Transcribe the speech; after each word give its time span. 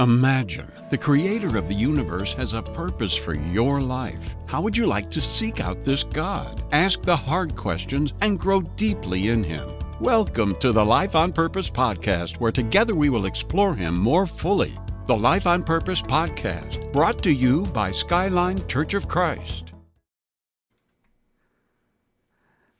Imagine 0.00 0.72
the 0.88 0.96
creator 0.96 1.58
of 1.58 1.68
the 1.68 1.74
universe 1.74 2.32
has 2.32 2.54
a 2.54 2.62
purpose 2.62 3.14
for 3.14 3.34
your 3.34 3.82
life. 3.82 4.34
How 4.46 4.62
would 4.62 4.74
you 4.74 4.86
like 4.86 5.10
to 5.10 5.20
seek 5.20 5.60
out 5.60 5.84
this 5.84 6.04
God? 6.04 6.64
Ask 6.72 7.02
the 7.02 7.14
hard 7.14 7.54
questions 7.54 8.14
and 8.22 8.40
grow 8.40 8.62
deeply 8.62 9.28
in 9.28 9.44
Him. 9.44 9.68
Welcome 10.00 10.58
to 10.60 10.72
the 10.72 10.82
Life 10.82 11.14
on 11.14 11.34
Purpose 11.34 11.68
podcast, 11.68 12.40
where 12.40 12.50
together 12.50 12.94
we 12.94 13.10
will 13.10 13.26
explore 13.26 13.74
Him 13.74 13.94
more 13.94 14.24
fully. 14.24 14.72
The 15.06 15.14
Life 15.14 15.46
on 15.46 15.62
Purpose 15.62 16.00
podcast, 16.00 16.90
brought 16.94 17.22
to 17.24 17.30
you 17.30 17.66
by 17.66 17.92
Skyline 17.92 18.66
Church 18.68 18.94
of 18.94 19.06
Christ. 19.06 19.74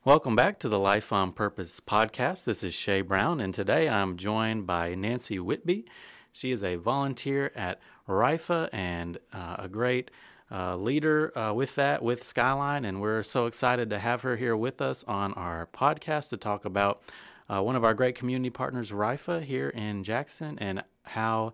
Welcome 0.06 0.36
back 0.36 0.58
to 0.60 0.70
the 0.70 0.78
Life 0.78 1.12
on 1.12 1.32
Purpose 1.32 1.80
podcast. 1.80 2.44
This 2.44 2.62
is 2.62 2.72
Shay 2.72 3.02
Brown, 3.02 3.40
and 3.40 3.52
today 3.52 3.90
I'm 3.90 4.16
joined 4.16 4.66
by 4.66 4.94
Nancy 4.94 5.38
Whitby. 5.38 5.84
She 6.32 6.50
is 6.50 6.62
a 6.64 6.76
volunteer 6.76 7.52
at 7.54 7.80
RIFA 8.08 8.68
and 8.72 9.18
uh, 9.32 9.56
a 9.58 9.68
great 9.68 10.10
uh, 10.50 10.76
leader 10.76 11.36
uh, 11.38 11.52
with 11.54 11.74
that, 11.76 12.02
with 12.02 12.24
Skyline. 12.24 12.84
And 12.84 13.00
we're 13.00 13.22
so 13.22 13.46
excited 13.46 13.90
to 13.90 13.98
have 13.98 14.22
her 14.22 14.36
here 14.36 14.56
with 14.56 14.80
us 14.80 15.04
on 15.04 15.32
our 15.34 15.68
podcast 15.72 16.30
to 16.30 16.36
talk 16.36 16.64
about 16.64 17.02
uh, 17.48 17.62
one 17.62 17.76
of 17.76 17.84
our 17.84 17.94
great 17.94 18.14
community 18.14 18.50
partners, 18.50 18.90
RIFA, 18.90 19.42
here 19.42 19.70
in 19.70 20.04
Jackson, 20.04 20.58
and 20.60 20.84
how 21.02 21.52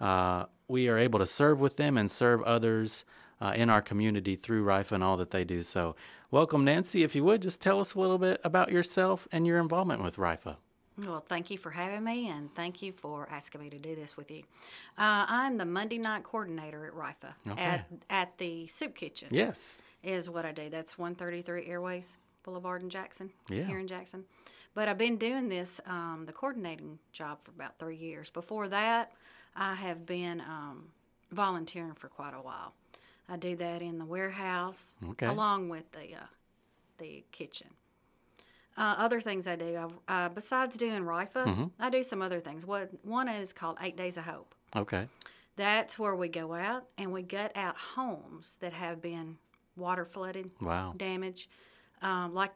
uh, 0.00 0.46
we 0.68 0.88
are 0.88 0.98
able 0.98 1.18
to 1.18 1.26
serve 1.26 1.60
with 1.60 1.76
them 1.76 1.96
and 1.96 2.10
serve 2.10 2.42
others 2.42 3.04
uh, 3.40 3.52
in 3.54 3.70
our 3.70 3.82
community 3.82 4.34
through 4.34 4.64
RIFA 4.64 4.92
and 4.92 5.04
all 5.04 5.16
that 5.16 5.30
they 5.30 5.44
do. 5.44 5.62
So, 5.62 5.94
welcome, 6.30 6.64
Nancy. 6.64 7.04
If 7.04 7.14
you 7.14 7.22
would, 7.24 7.42
just 7.42 7.60
tell 7.60 7.80
us 7.80 7.94
a 7.94 8.00
little 8.00 8.18
bit 8.18 8.40
about 8.42 8.72
yourself 8.72 9.28
and 9.30 9.46
your 9.46 9.58
involvement 9.58 10.02
with 10.02 10.16
RIFA. 10.16 10.56
Well, 10.98 11.20
thank 11.20 11.50
you 11.50 11.58
for 11.58 11.70
having 11.70 12.04
me, 12.04 12.28
and 12.28 12.54
thank 12.54 12.80
you 12.80 12.90
for 12.90 13.28
asking 13.30 13.60
me 13.60 13.68
to 13.70 13.78
do 13.78 13.94
this 13.94 14.16
with 14.16 14.30
you. 14.30 14.44
Uh, 14.96 15.26
I'm 15.28 15.58
the 15.58 15.66
Monday 15.66 15.98
night 15.98 16.22
coordinator 16.24 16.86
at 16.86 16.94
RIFA 16.94 17.34
Okay. 17.52 17.62
at 17.62 17.86
at 18.08 18.38
the 18.38 18.66
Soup 18.66 18.94
Kitchen. 18.94 19.28
Yes. 19.30 19.82
is 20.02 20.30
what 20.30 20.46
I 20.46 20.52
do. 20.52 20.70
That's 20.70 20.96
133 20.96 21.66
Airways 21.66 22.16
Boulevard 22.44 22.80
in 22.82 22.88
Jackson. 22.88 23.30
Yeah. 23.50 23.64
here 23.64 23.78
in 23.78 23.88
Jackson. 23.88 24.24
But 24.74 24.88
I've 24.88 24.98
been 24.98 25.16
doing 25.18 25.48
this 25.48 25.80
um, 25.86 26.24
the 26.26 26.32
coordinating 26.32 26.98
job 27.12 27.40
for 27.42 27.50
about 27.50 27.78
three 27.78 27.96
years. 27.96 28.30
Before 28.30 28.68
that, 28.68 29.12
I 29.54 29.74
have 29.74 30.06
been 30.06 30.40
um, 30.40 30.88
volunteering 31.30 31.92
for 31.94 32.08
quite 32.08 32.32
a 32.34 32.40
while. 32.42 32.72
I 33.28 33.36
do 33.36 33.56
that 33.56 33.82
in 33.82 33.98
the 33.98 34.04
warehouse 34.06 34.96
Okay. 35.10 35.26
along 35.26 35.68
with 35.68 35.90
the 35.92 36.14
uh, 36.14 36.26
the 36.98 37.22
kitchen. 37.32 37.68
Uh, 38.76 38.94
other 38.98 39.20
things 39.20 39.46
I 39.46 39.56
do, 39.56 39.90
I, 40.08 40.26
uh, 40.26 40.28
besides 40.28 40.76
doing 40.76 41.02
RIFA, 41.02 41.44
Mm-hmm. 41.46 41.64
I 41.80 41.88
do 41.90 42.02
some 42.02 42.20
other 42.22 42.40
things. 42.40 42.66
What 42.66 42.90
one 43.04 43.28
is 43.28 43.52
called 43.52 43.78
Eight 43.80 43.96
Days 43.96 44.16
of 44.18 44.24
Hope. 44.24 44.54
Okay. 44.74 45.08
That's 45.56 45.98
where 45.98 46.14
we 46.14 46.28
go 46.28 46.52
out 46.52 46.84
and 46.98 47.12
we 47.12 47.22
gut 47.22 47.52
out 47.56 47.76
homes 47.94 48.58
that 48.60 48.74
have 48.74 49.00
been 49.00 49.38
water 49.76 50.04
flooded, 50.04 50.50
Wow. 50.60 50.92
damage, 50.96 51.48
um, 52.02 52.34
like 52.34 52.52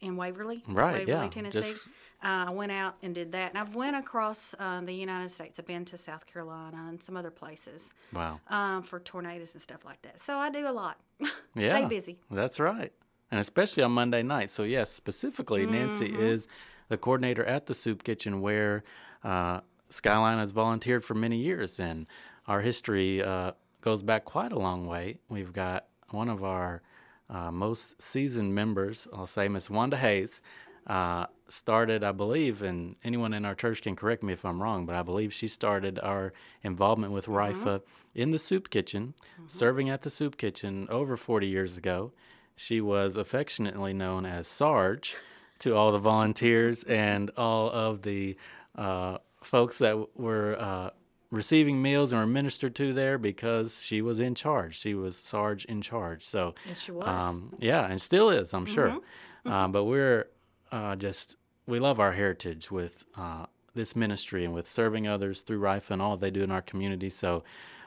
in 0.00 0.16
Waverly, 0.16 0.62
Right, 0.68 0.98
Waverly, 1.06 1.24
yeah, 1.24 1.28
Tennessee. 1.28 1.60
just- 1.60 1.88
Uh, 2.24 2.44
I 2.46 2.50
went 2.50 2.70
out 2.70 2.94
and 3.02 3.12
did 3.14 3.32
that, 3.32 3.48
and 3.50 3.58
I've 3.58 3.74
went 3.74 3.96
across 3.96 4.54
uh, 4.60 4.80
the 4.80 4.92
United 4.92 5.28
States. 5.30 5.58
I've 5.58 5.66
been 5.66 5.84
to 5.86 5.98
South 5.98 6.24
Carolina 6.24 6.86
and 6.88 7.02
some 7.02 7.16
other 7.16 7.32
places 7.32 7.90
Wow. 8.12 8.38
um, 8.48 8.84
for 8.84 9.00
tornadoes 9.00 9.54
and 9.54 9.62
stuff 9.62 9.84
like 9.84 10.00
that. 10.02 10.20
So 10.20 10.36
I 10.36 10.48
do 10.50 10.68
a 10.68 10.70
lot. 10.70 11.00
Yeah. 11.56 11.76
Stay 11.76 11.84
busy. 11.86 12.18
That's 12.30 12.60
right. 12.60 12.92
And 13.32 13.40
especially 13.40 13.82
on 13.82 13.92
Monday 13.92 14.22
nights. 14.22 14.52
So, 14.52 14.62
yes, 14.62 14.90
specifically, 14.92 15.64
Nancy 15.66 16.10
Mm-hmm. 16.10 16.20
is 16.22 16.48
the 16.88 16.98
coordinator 16.98 17.42
at 17.44 17.64
the 17.64 17.74
Soup 17.74 18.04
Kitchen 18.04 18.42
where 18.42 18.84
uh, 19.24 19.62
Skyline 19.88 20.38
has 20.38 20.52
volunteered 20.52 21.02
for 21.02 21.14
many 21.14 21.38
years. 21.38 21.80
And 21.80 22.06
our 22.46 22.60
history 22.60 23.22
uh, 23.22 23.52
goes 23.80 24.02
back 24.02 24.26
quite 24.26 24.52
a 24.52 24.58
long 24.58 24.86
way. 24.86 25.18
We've 25.30 25.52
got 25.52 25.86
one 26.10 26.28
of 26.28 26.44
our 26.44 26.82
uh, 27.30 27.50
most 27.50 28.00
seasoned 28.02 28.54
members, 28.54 29.08
I'll 29.14 29.26
say 29.26 29.48
Miss 29.48 29.70
Wanda 29.70 29.96
Hayes, 29.96 30.42
uh, 30.86 31.24
started, 31.48 32.04
I 32.04 32.12
believe, 32.12 32.60
and 32.60 32.94
anyone 33.02 33.32
in 33.32 33.46
our 33.46 33.54
church 33.54 33.80
can 33.80 33.96
correct 33.96 34.22
me 34.22 34.34
if 34.34 34.44
I'm 34.44 34.62
wrong, 34.62 34.84
but 34.84 34.94
I 34.94 35.02
believe 35.02 35.32
she 35.32 35.48
started 35.48 35.98
our 36.02 36.34
involvement 36.62 37.14
with 37.14 37.26
RIFA 37.26 37.80
in 38.14 38.30
the 38.30 38.38
soup 38.38 38.68
kitchen, 38.68 39.14
serving 39.46 39.88
at 39.88 40.02
the 40.02 40.10
soup 40.10 40.36
kitchen 40.36 40.86
over 40.90 41.16
40 41.16 41.46
years 41.46 41.78
ago. 41.78 42.12
She 42.62 42.80
was 42.80 43.16
affectionately 43.16 43.92
known 43.92 44.24
as 44.24 44.46
Sarge 44.46 45.16
to 45.58 45.74
all 45.74 45.90
the 45.90 45.98
volunteers 45.98 46.84
and 46.84 47.28
all 47.36 47.68
of 47.68 48.02
the 48.02 48.36
uh, 48.76 49.18
folks 49.42 49.78
that 49.78 50.16
were 50.16 50.56
uh, 50.60 50.90
receiving 51.32 51.82
meals 51.82 52.12
and 52.12 52.20
were 52.20 52.26
ministered 52.26 52.76
to 52.76 52.92
there 52.92 53.18
because 53.18 53.82
she 53.82 54.00
was 54.00 54.20
in 54.20 54.36
charge. 54.36 54.78
She 54.78 54.94
was 54.94 55.16
Sarge 55.16 55.64
in 55.64 55.82
charge. 55.82 56.24
So, 56.24 56.54
Yes, 56.64 56.80
she 56.80 56.92
was. 56.92 57.08
um, 57.08 57.52
yeah, 57.58 57.84
and 57.90 58.00
still 58.00 58.30
is, 58.30 58.54
I'm 58.54 58.66
sure. 58.66 59.00
Uh, 59.44 59.66
but 59.66 59.84
we're 59.84 60.28
uh, 60.70 60.94
just, 60.94 61.36
we 61.66 61.80
love 61.80 61.98
our 61.98 62.12
heritage 62.12 62.70
with 62.70 63.04
uh, 63.16 63.46
this 63.74 63.96
ministry 63.96 64.44
and 64.44 64.54
with 64.54 64.68
serving 64.68 65.08
others 65.08 65.40
through 65.40 65.58
RIFA 65.58 65.90
and 65.90 66.02
all 66.02 66.16
they 66.16 66.30
do 66.30 66.44
in 66.44 66.52
our 66.52 66.62
community. 66.62 67.08
So 67.08 67.42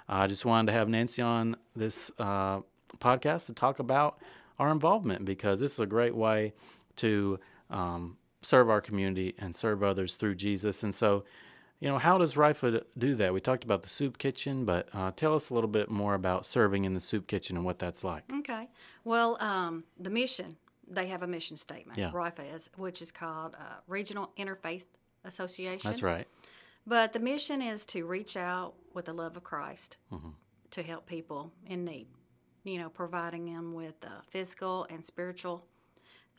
I 0.10 0.28
just 0.28 0.44
wanted 0.44 0.68
to 0.68 0.74
have 0.78 0.90
Nancy 0.90 1.22
on 1.22 1.56
this 1.78 2.12
uh, 2.20 2.60
podcast 3.00 3.46
to 3.46 3.54
talk 3.54 3.80
about 3.80 4.18
our 4.60 4.72
involvement 4.72 5.26
because 5.26 5.60
this 5.60 5.74
is 5.74 5.80
a 5.80 5.86
great 5.86 6.16
way 6.16 6.54
to 6.98 7.40
um, 7.70 8.18
serve 8.42 8.70
our 8.70 8.82
community 8.82 9.36
and 9.38 9.56
serve 9.56 9.84
others 9.84 10.16
through 10.16 10.36
Jesus. 10.36 10.84
And 10.84 10.94
so, 10.96 11.24
you 11.80 11.90
know, 11.90 11.98
how 11.98 12.18
does 12.18 12.36
RIFA 12.36 12.84
do 12.98 13.16
that? 13.16 13.34
We 13.34 13.42
talked 13.42 13.64
about 13.64 13.84
the 13.84 13.90
soup 13.90 14.18
kitchen, 14.18 14.64
but 14.66 14.88
uh, 14.94 15.12
tell 15.16 15.36
us 15.36 15.50
a 15.50 15.54
little 15.54 15.70
bit 15.70 15.90
more 15.90 16.14
about 16.14 16.46
serving 16.46 16.86
in 16.86 16.94
the 16.94 17.00
soup 17.00 17.28
kitchen 17.28 17.58
and 17.58 17.66
what 17.66 17.80
that's 17.80 18.04
like. 18.04 18.24
Okay. 18.40 18.70
Well, 19.04 19.38
um, 19.42 19.84
the 20.00 20.10
mission, 20.10 20.56
they 20.88 21.08
have 21.08 21.22
a 21.22 21.28
mission 21.28 21.58
statement, 21.58 21.98
Yeah. 22.00 22.12
RIFA 22.12 22.54
is, 22.56 22.70
which 22.78 23.02
is 23.02 23.12
called 23.12 23.56
uh, 23.60 23.76
Regional 23.88 24.32
Interfaith 24.38 24.86
Association. 25.26 25.90
That's 25.90 26.04
right. 26.04 26.28
But 26.88 27.14
the 27.14 27.20
mission 27.20 27.62
is 27.62 27.84
to 27.88 28.06
reach 28.06 28.38
out 28.38 28.76
with 28.94 29.06
the 29.06 29.14
love 29.14 29.36
of 29.36 29.44
Christ 29.44 29.98
Mm-hmm. 30.14 30.30
to 30.72 30.84
help 30.84 31.08
people 31.08 31.52
in 31.68 31.84
need. 31.84 32.08
You 32.66 32.80
know, 32.80 32.90
providing 32.90 33.46
them 33.46 33.74
with 33.74 33.96
uh, 34.04 34.10
physical 34.28 34.86
and 34.90 35.06
spiritual 35.06 35.66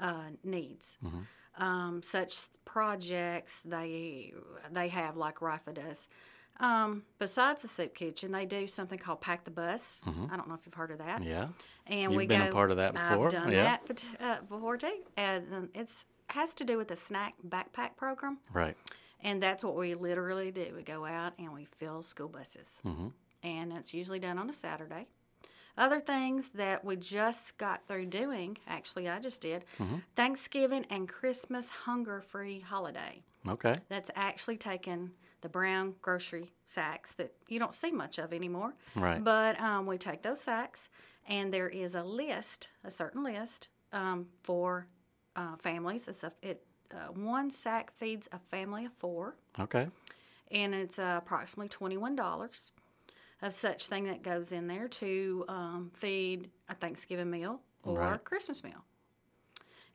uh, 0.00 0.30
needs. 0.44 0.98
Mm-hmm. 1.02 1.62
Um, 1.62 2.02
such 2.02 2.36
projects 2.66 3.62
they 3.64 4.34
they 4.70 4.88
have 4.88 5.16
like 5.16 5.36
RIFA 5.36 5.72
does. 5.74 6.08
Um, 6.58 7.02
besides 7.18 7.62
the 7.62 7.68
soup 7.68 7.94
kitchen, 7.94 8.32
they 8.32 8.44
do 8.46 8.66
something 8.66 8.98
called 8.98 9.20
Pack 9.20 9.44
the 9.44 9.50
Bus. 9.50 10.00
I 10.06 10.36
don't 10.36 10.48
know 10.48 10.54
if 10.54 10.60
you've 10.66 10.74
heard 10.74 10.90
of 10.90 10.98
that. 10.98 11.20
Mm-hmm. 11.20 11.30
Yeah. 11.30 11.48
And 11.86 12.12
You've 12.12 12.14
we 12.16 12.26
been 12.26 12.42
a 12.42 12.52
part 12.52 12.70
of 12.70 12.78
that 12.78 12.94
before? 12.94 13.26
I've 13.26 13.32
done 13.32 13.52
Yeah. 13.52 13.78
that 13.86 14.04
uh, 14.20 14.36
before 14.48 14.76
too. 14.76 14.92
And 15.16 15.68
it's 15.74 16.04
has 16.30 16.54
to 16.54 16.64
do 16.64 16.76
with 16.76 16.88
the 16.88 16.96
snack 16.96 17.34
backpack 17.46 17.96
program. 17.96 18.38
Right. 18.52 18.76
And 19.20 19.42
that's 19.42 19.62
what 19.62 19.76
we 19.76 19.94
literally 19.94 20.50
do. 20.50 20.72
We 20.74 20.82
go 20.82 21.04
out 21.04 21.34
and 21.38 21.52
we 21.52 21.64
fill 21.64 22.02
school 22.02 22.28
buses. 22.28 22.80
Mm-hmm. 22.84 23.08
And 23.42 23.72
it's 23.72 23.94
usually 23.94 24.18
done 24.18 24.38
on 24.38 24.50
a 24.50 24.52
Saturday. 24.52 25.06
Other 25.78 26.00
things 26.00 26.50
that 26.50 26.84
we 26.84 26.96
just 26.96 27.58
got 27.58 27.86
through 27.86 28.06
doing, 28.06 28.56
actually, 28.66 29.08
I 29.08 29.18
just 29.20 29.40
did 29.40 29.64
Mm-hmm. 29.78 29.96
Thanksgiving 30.14 30.86
and 30.90 31.08
Christmas 31.08 31.68
hunger 31.68 32.20
free 32.20 32.60
holiday. 32.60 33.22
Okay. 33.46 33.74
That's 33.88 34.10
actually 34.14 34.56
taken 34.56 35.12
the 35.42 35.48
brown 35.48 35.94
grocery 36.02 36.50
sacks 36.64 37.12
that 37.12 37.32
you 37.48 37.58
don't 37.58 37.74
see 37.74 37.92
much 37.92 38.18
of 38.18 38.32
anymore. 38.32 38.74
Right. 38.94 39.22
But 39.22 39.60
um, 39.60 39.86
we 39.86 39.98
take 39.98 40.22
those 40.22 40.40
sacks, 40.40 40.88
and 41.28 41.52
there 41.52 41.68
is 41.68 41.94
a 41.94 42.02
list, 42.02 42.70
a 42.82 42.90
certain 42.90 43.22
list 43.22 43.68
um, 43.92 44.26
for 44.42 44.86
uh, 45.36 45.56
families. 45.58 46.08
It's 46.08 46.24
a, 46.24 46.32
it 46.42 46.64
uh, 46.92 47.12
one 47.12 47.50
sack 47.50 47.92
feeds 47.92 48.28
a 48.32 48.38
family 48.38 48.86
of 48.86 48.92
four, 48.94 49.36
Okay. 49.60 49.88
and 50.50 50.74
it's 50.74 50.98
uh, 50.98 51.16
approximately 51.18 51.68
twenty 51.68 51.96
one 51.98 52.16
dollars 52.16 52.72
of 53.42 53.52
such 53.52 53.88
thing 53.88 54.04
that 54.04 54.22
goes 54.22 54.52
in 54.52 54.66
there 54.66 54.88
to 54.88 55.44
um, 55.48 55.90
feed 55.94 56.50
a 56.68 56.74
Thanksgiving 56.74 57.30
meal 57.30 57.60
or 57.82 58.02
a 58.02 58.18
Christmas 58.18 58.64
meal. 58.64 58.84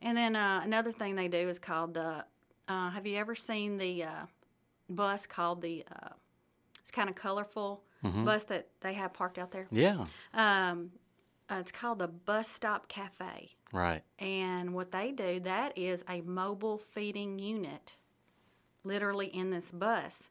And 0.01 0.17
then 0.17 0.35
uh, 0.35 0.61
another 0.63 0.91
thing 0.91 1.15
they 1.15 1.27
do 1.27 1.49
is 1.49 1.59
called 1.59 1.93
the. 1.93 2.25
Uh, 2.67 2.89
have 2.91 3.05
you 3.05 3.17
ever 3.17 3.35
seen 3.35 3.77
the 3.77 4.03
uh, 4.03 4.25
bus 4.89 5.25
called 5.27 5.61
the? 5.61 5.83
Uh, 5.91 6.09
it's 6.79 6.91
kind 6.91 7.09
of 7.09 7.15
colorful 7.15 7.83
bus 8.01 8.43
that 8.45 8.67
they 8.81 8.93
have 8.93 9.13
parked 9.13 9.37
out 9.37 9.51
there. 9.51 9.67
Yeah. 9.71 10.05
Um, 10.33 10.91
uh, 11.49 11.55
it's 11.59 11.71
called 11.71 11.99
the 11.99 12.07
Bus 12.07 12.47
Stop 12.47 12.87
Cafe. 12.87 13.51
Right. 13.73 14.01
And 14.19 14.73
what 14.73 14.91
they 14.91 15.11
do, 15.11 15.39
that 15.41 15.77
is 15.77 16.03
a 16.09 16.21
mobile 16.21 16.77
feeding 16.77 17.39
unit, 17.39 17.97
literally 18.83 19.27
in 19.27 19.49
this 19.49 19.71
bus. 19.71 20.29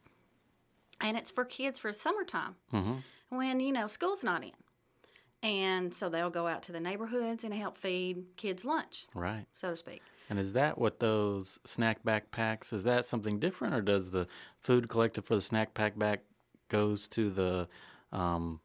And 1.01 1.17
it's 1.17 1.31
for 1.31 1.45
kids 1.45 1.79
for 1.79 1.93
summertime 1.93 2.57
when, 3.31 3.61
you 3.61 3.73
know, 3.73 3.87
school's 3.87 4.23
not 4.25 4.43
in. 4.45 4.53
And 5.43 5.95
so 5.95 6.09
they'll 6.11 6.29
go 6.31 6.47
out 6.47 6.63
to 6.65 6.73
the 6.73 6.81
neighborhoods 6.81 7.45
and 7.45 7.55
help 7.55 7.79
feed 7.79 8.25
kids 8.37 8.65
lunch, 8.65 9.07
Right. 9.15 9.47
so 9.55 9.71
to 9.71 9.77
speak. 9.77 10.03
And 10.29 10.39
is 10.39 10.53
that 10.53 10.77
what 10.79 11.01
those 11.01 11.59
snack 11.65 12.05
backpacks? 12.05 12.73
Is 12.73 12.85
that 12.85 13.07
something 13.07 13.39
different, 13.41 13.75
or 13.75 13.81
does 13.81 14.11
the 14.11 14.29
food 14.61 14.89
collected 14.91 15.25
for 15.25 15.35
the 15.35 15.41
snack 15.41 15.73
pack 15.75 15.99
back 15.99 16.21
goes 16.69 17.09
to 17.09 17.31
the 17.31 17.69
um, 18.13 18.61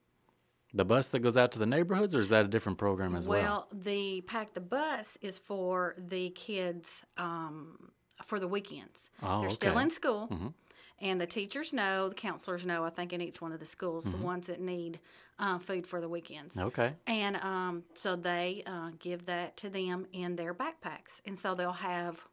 the 0.74 0.84
bus 0.86 1.08
that 1.10 1.20
goes 1.20 1.38
out 1.38 1.52
to 1.54 1.60
the 1.60 1.66
neighborhoods, 1.66 2.14
or 2.14 2.20
is 2.20 2.30
that 2.30 2.44
a 2.46 2.48
different 2.50 2.78
program 2.78 3.16
as 3.16 3.28
well? 3.28 3.42
Well, 3.42 3.68
the 3.72 4.22
Pack 4.28 4.54
the 4.54 4.60
Bus 4.60 5.18
is 5.22 5.38
for 5.40 5.96
the 5.98 6.32
kids 6.32 7.04
um, 7.18 7.92
for 8.26 8.40
the 8.40 8.48
weekends. 8.48 9.10
Oh, 9.24 9.42
They're 9.42 9.50
still 9.52 9.78
in 9.80 9.90
school. 9.90 10.54
And 11.02 11.20
the 11.20 11.28
teachers 11.28 11.74
know, 11.74 12.10
the 12.10 12.16
counselors 12.16 12.66
know, 12.66 12.86
I 12.86 12.90
think, 12.90 13.12
in 13.12 13.22
each 13.22 13.42
one 13.42 13.52
of 13.52 13.60
the 13.60 13.66
schools, 13.66 14.06
the 14.06 14.18
ones 14.18 14.48
that 14.48 14.62
need 14.62 15.00
uh, 15.38 15.60
food 15.60 15.86
for 15.86 16.00
the 16.00 16.08
weekends. 16.08 16.58
Okay. 16.58 16.94
And 17.06 17.36
um, 17.38 17.84
so 17.96 18.16
they 18.16 18.64
uh, 18.66 18.92
give 18.98 19.26
that 19.26 19.58
to 19.58 19.70
them 19.70 20.08
in 20.14 20.38
their 20.38 20.54
backpacks. 20.54 21.20
And 21.26 21.38
so 21.38 21.54
they'll 21.54 21.74
have 21.74 22.26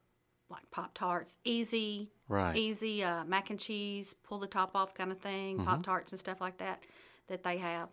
like 0.49 0.71
Pop 0.71 0.95
Tarts, 0.95 1.39
easy, 1.45 2.11
Right. 2.29 2.55
easy 2.57 3.03
uh, 3.03 3.25
mac 3.25 3.51
and 3.51 3.59
cheese, 3.59 4.15
pull 4.23 4.39
the 4.39 4.47
top 4.47 4.77
off 4.77 4.95
kind 4.95 5.11
of 5.11 5.19
thing, 5.19 5.65
Pop 5.65 5.83
Tarts 5.83 6.13
and 6.13 6.21
stuff 6.21 6.41
like 6.41 6.59
that 6.59 6.83
that 7.29 7.43
they 7.43 7.57
have. 7.59 7.89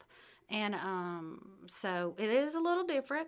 And 0.50 0.76
um, 0.76 1.50
so 1.68 2.16
it 2.18 2.30
is 2.30 2.56
a 2.56 2.60
little 2.60 2.84
different. 2.84 3.28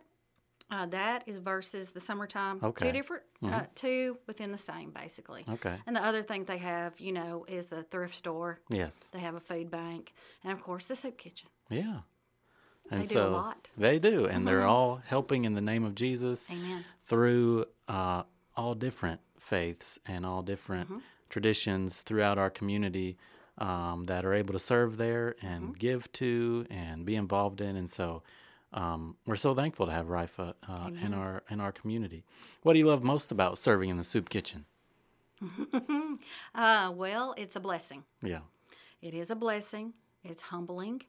Uh, 0.72 0.86
that 0.86 1.24
is 1.28 1.38
versus 1.40 1.92
the 1.92 2.00
summertime. 2.00 2.58
Okay. 2.64 2.88
Two 2.88 2.92
different, 2.94 3.24
uh, 3.44 3.64
two 3.76 4.18
within 4.26 4.52
the 4.54 4.58
same, 4.58 4.90
basically. 4.92 5.44
Okay. 5.50 5.76
And 5.86 5.94
the 5.96 6.04
other 6.04 6.24
thing 6.24 6.46
they 6.46 6.60
have, 6.60 6.98
you 7.00 7.12
know, 7.12 7.46
is 7.50 7.66
the 7.66 7.84
thrift 7.84 8.16
store. 8.16 8.62
Yes. 8.70 9.10
They 9.12 9.20
have 9.20 9.36
a 9.36 9.42
food 9.42 9.70
bank, 9.70 10.14
and 10.44 10.54
of 10.54 10.62
course 10.64 10.86
the 10.86 10.96
soup 10.96 11.18
kitchen. 11.18 11.50
Yeah. 11.70 12.00
And 12.90 13.04
They 13.04 13.08
do 13.08 13.20
a 13.20 13.24
so 13.24 13.32
lot. 13.32 13.70
Mm-hmm. 13.74 13.82
They 13.82 14.00
do, 14.00 14.26
and 14.26 14.48
they're 14.48 14.66
all 14.66 15.02
helping 15.06 15.44
in 15.46 15.54
the 15.54 15.62
name 15.62 15.84
of 15.84 15.94
Jesus 15.94 16.48
Amen. 16.50 16.86
through 17.06 17.66
uh, 17.88 18.24
all 18.56 18.74
different 18.76 19.20
faiths 19.38 20.00
and 20.06 20.26
all 20.26 20.42
different 20.42 20.88
Mm-hmm. 20.90 21.00
traditions 21.30 22.00
throughout 22.02 22.38
our 22.38 22.50
community 22.50 23.18
um, 23.58 24.06
that 24.08 24.26
are 24.26 24.34
able 24.34 24.54
to 24.54 24.60
serve 24.60 24.98
there 24.98 25.36
and 25.42 25.64
Mm-hmm. 25.64 25.74
give 25.74 26.12
to 26.14 26.66
and 26.70 27.06
be 27.06 27.16
involved 27.16 27.60
in. 27.62 27.76
And 27.76 27.90
so 27.90 28.24
um, 28.74 29.16
we're 29.26 29.36
so 29.36 29.54
thankful 29.56 29.86
to 29.86 29.92
have 29.92 30.08
Rifa 30.08 30.54
uh, 30.68 30.90
in 31.04 31.14
our 31.14 31.44
in 31.50 31.60
our 31.60 31.72
community. 31.72 32.24
What 32.64 32.74
do 32.74 32.80
you 32.80 32.88
love 32.88 33.04
most 33.04 33.32
about 33.32 33.58
serving 33.58 33.90
in 33.90 33.98
the 33.98 34.04
soup 34.04 34.30
kitchen? 34.30 34.66
Uh, 36.54 36.92
well, 36.96 37.34
it's 37.38 37.56
a 37.56 37.60
blessing. 37.60 38.04
Yeah. 38.22 38.42
It 39.02 39.14
is 39.14 39.32
a 39.32 39.36
blessing. 39.36 39.94
It's 40.24 40.44
humbling. 40.44 41.02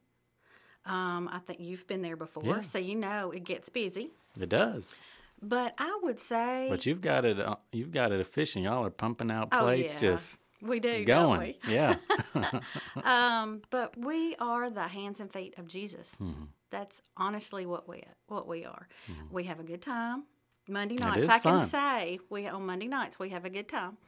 Um, 0.87 1.29
I 1.31 1.39
think 1.39 1.61
you've 1.61 1.87
been 1.87 2.01
there 2.03 2.17
before, 2.17 2.43
Yeah. 2.45 2.61
so 2.63 2.79
you 2.79 2.95
know 2.95 3.31
it 3.31 3.45
gets 3.45 3.69
busy. 3.69 4.11
It 4.41 4.49
does. 4.49 4.99
But 5.43 5.75
I 5.79 5.99
would 6.03 6.19
say 6.21 6.67
But 6.71 6.87
you've 6.87 7.01
got 7.03 7.25
it. 7.25 7.39
Uh, 7.39 7.57
you've 7.73 7.91
got 7.93 8.11
it 8.13 8.21
efficient. 8.21 8.65
Y'all 8.65 8.87
are 8.87 8.91
pumping 8.91 9.31
out 9.31 9.49
Oh, 9.53 9.65
plates, 9.65 9.95
yeah. 9.95 10.01
just 10.01 10.39
we 10.63 10.81
do, 10.81 11.05
going. 11.05 11.41
we? 11.41 11.59
Yeah. 11.73 11.97
Um, 13.05 13.63
but 13.71 13.97
we 13.99 14.35
are 14.37 14.71
the 14.71 14.89
hands 14.89 15.21
and 15.21 15.31
feet 15.33 15.55
of 15.59 15.69
Jesus. 15.69 16.17
Mm-hmm. 16.21 16.45
That's 16.73 17.01
honestly 17.17 17.67
what 17.67 17.89
we 17.89 18.03
what 18.29 18.49
we 18.49 18.65
are. 18.65 18.89
We 19.31 19.45
have 19.45 19.61
a 19.61 19.65
good 19.65 19.83
time. 19.83 20.25
Monday 20.69 20.97
nights, 20.97 21.29
I 21.29 21.39
can 21.41 21.59
say 21.61 22.21
we 22.31 22.49
on 22.49 22.67
Monday 22.67 22.89
nights 22.89 23.21
we 23.21 23.31
have 23.31 23.45
a 23.45 23.51
good 23.51 23.69
time. 23.69 23.99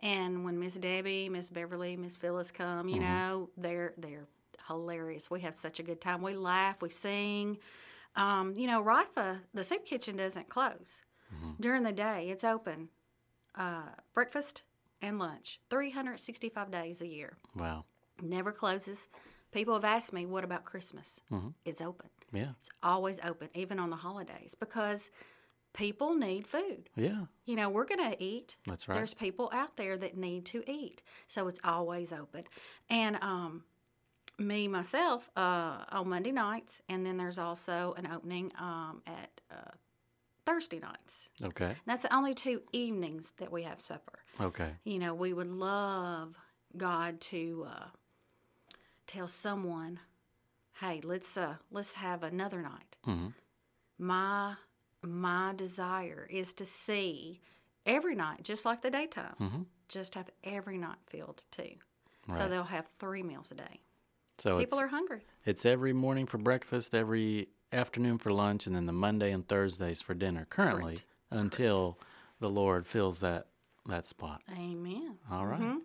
And 0.00 0.44
when 0.44 0.58
Miss 0.60 0.74
Debbie, 0.74 1.28
Miss 1.28 1.50
Beverly, 1.50 1.96
Miss 1.96 2.16
Phyllis 2.16 2.52
come, 2.52 2.88
you 2.88 3.00
Mm-hmm. 3.00 3.02
know, 3.02 3.50
they're 3.56 3.94
they're 3.98 4.28
hilarious. 4.68 5.30
We 5.30 5.40
have 5.40 5.54
such 5.54 5.80
a 5.80 5.82
good 5.82 6.00
time. 6.00 6.22
We 6.22 6.34
laugh, 6.34 6.82
we 6.82 6.90
sing. 6.90 7.58
Um, 8.16 8.54
you 8.56 8.66
know, 8.68 8.82
Rifa, 8.82 9.40
the 9.54 9.64
soup 9.64 9.84
kitchen 9.86 10.16
doesn't 10.16 10.48
close 10.48 11.02
Mm-hmm. 11.34 11.52
during 11.60 11.84
the 11.84 11.92
day. 11.92 12.28
It's 12.30 12.44
open, 12.44 12.88
uh, 13.56 13.82
breakfast 14.14 14.64
and 15.02 15.18
lunch, 15.18 15.60
365 15.70 16.70
days 16.70 17.00
a 17.02 17.06
year 17.08 17.36
wow. 17.56 17.84
never 18.22 18.52
closes. 18.52 19.08
People 19.52 19.74
have 19.74 19.84
asked 19.84 20.12
me, 20.12 20.26
what 20.26 20.44
about 20.44 20.64
Christmas? 20.64 21.20
Mm-hmm. 21.32 21.48
It's 21.64 21.80
open. 21.80 22.08
Yeah. 22.32 22.50
It's 22.60 22.70
always 22.82 23.18
open, 23.24 23.48
even 23.54 23.78
on 23.78 23.90
the 23.90 23.96
holidays, 23.96 24.54
because 24.58 25.10
people 25.72 26.14
need 26.14 26.46
food. 26.46 26.88
Yeah. 26.96 27.24
You 27.46 27.56
know, 27.56 27.68
we're 27.68 27.84
going 27.84 28.10
to 28.12 28.22
eat. 28.22 28.56
That's 28.66 28.88
right. 28.88 28.94
There's 28.94 29.14
people 29.14 29.50
out 29.52 29.76
there 29.76 29.96
that 29.96 30.16
need 30.16 30.44
to 30.46 30.62
eat. 30.70 31.02
So 31.26 31.48
it's 31.48 31.60
always 31.64 32.12
open. 32.12 32.42
And 32.88 33.16
um, 33.22 33.64
me, 34.38 34.68
myself, 34.68 35.30
uh, 35.36 35.84
on 35.90 36.08
Monday 36.08 36.32
nights, 36.32 36.80
and 36.88 37.04
then 37.04 37.16
there's 37.16 37.38
also 37.38 37.94
an 37.98 38.08
opening 38.12 38.52
um, 38.58 39.02
at 39.06 39.40
uh, 39.50 39.72
Thursday 40.46 40.78
nights. 40.78 41.28
Okay. 41.42 41.74
That's 41.86 42.02
the 42.02 42.14
only 42.14 42.34
two 42.34 42.62
evenings 42.72 43.32
that 43.38 43.50
we 43.52 43.64
have 43.64 43.80
supper 43.80 44.20
Okay. 44.40 44.70
you 44.84 44.98
know, 44.98 45.12
we 45.14 45.32
would 45.32 45.50
love 45.50 46.34
God 46.76 47.20
to 47.22 47.66
uh, 47.68 47.84
tell 49.10 49.28
someone, 49.28 50.00
"Hey, 50.80 51.00
let's 51.02 51.36
uh, 51.36 51.56
let's 51.70 51.94
have 51.94 52.22
another 52.22 52.62
night." 52.62 52.96
Mm-hmm. 53.06 53.28
My 53.98 54.54
my 55.02 55.52
desire 55.56 56.26
is 56.30 56.52
to 56.54 56.64
see 56.64 57.40
every 57.86 58.14
night, 58.14 58.42
just 58.42 58.64
like 58.64 58.82
the 58.82 58.90
daytime, 58.90 59.34
Mm-hmm. 59.40 59.62
just 59.88 60.14
have 60.14 60.30
every 60.44 60.78
night 60.78 60.98
filled 61.06 61.44
too. 61.50 61.72
So 62.36 62.46
they'll 62.48 62.62
have 62.64 62.86
three 62.86 63.24
meals 63.24 63.50
a 63.50 63.54
day. 63.56 63.80
So 64.38 64.58
People 64.60 64.78
are 64.78 64.86
hungry. 64.86 65.22
it's 65.44 65.66
every 65.66 65.92
morning 65.92 66.26
for 66.26 66.38
breakfast, 66.38 66.94
every 66.94 67.48
afternoon 67.72 68.18
for 68.18 68.32
lunch, 68.32 68.66
and 68.68 68.76
then 68.76 68.86
the 68.86 68.92
Monday 68.92 69.32
and 69.32 69.46
Thursdays 69.48 70.00
for 70.00 70.14
dinner. 70.14 70.46
Currently, 70.48 70.92
Correct. 70.98 71.04
until 71.32 71.98
the 72.38 72.48
Lord 72.50 72.86
fills 72.86 73.18
that 73.20 73.46
that 73.86 74.06
spot. 74.06 74.42
Amen. 74.52 75.16
All 75.30 75.44
right. 75.46 75.60
Mm-hmm. 75.60 75.78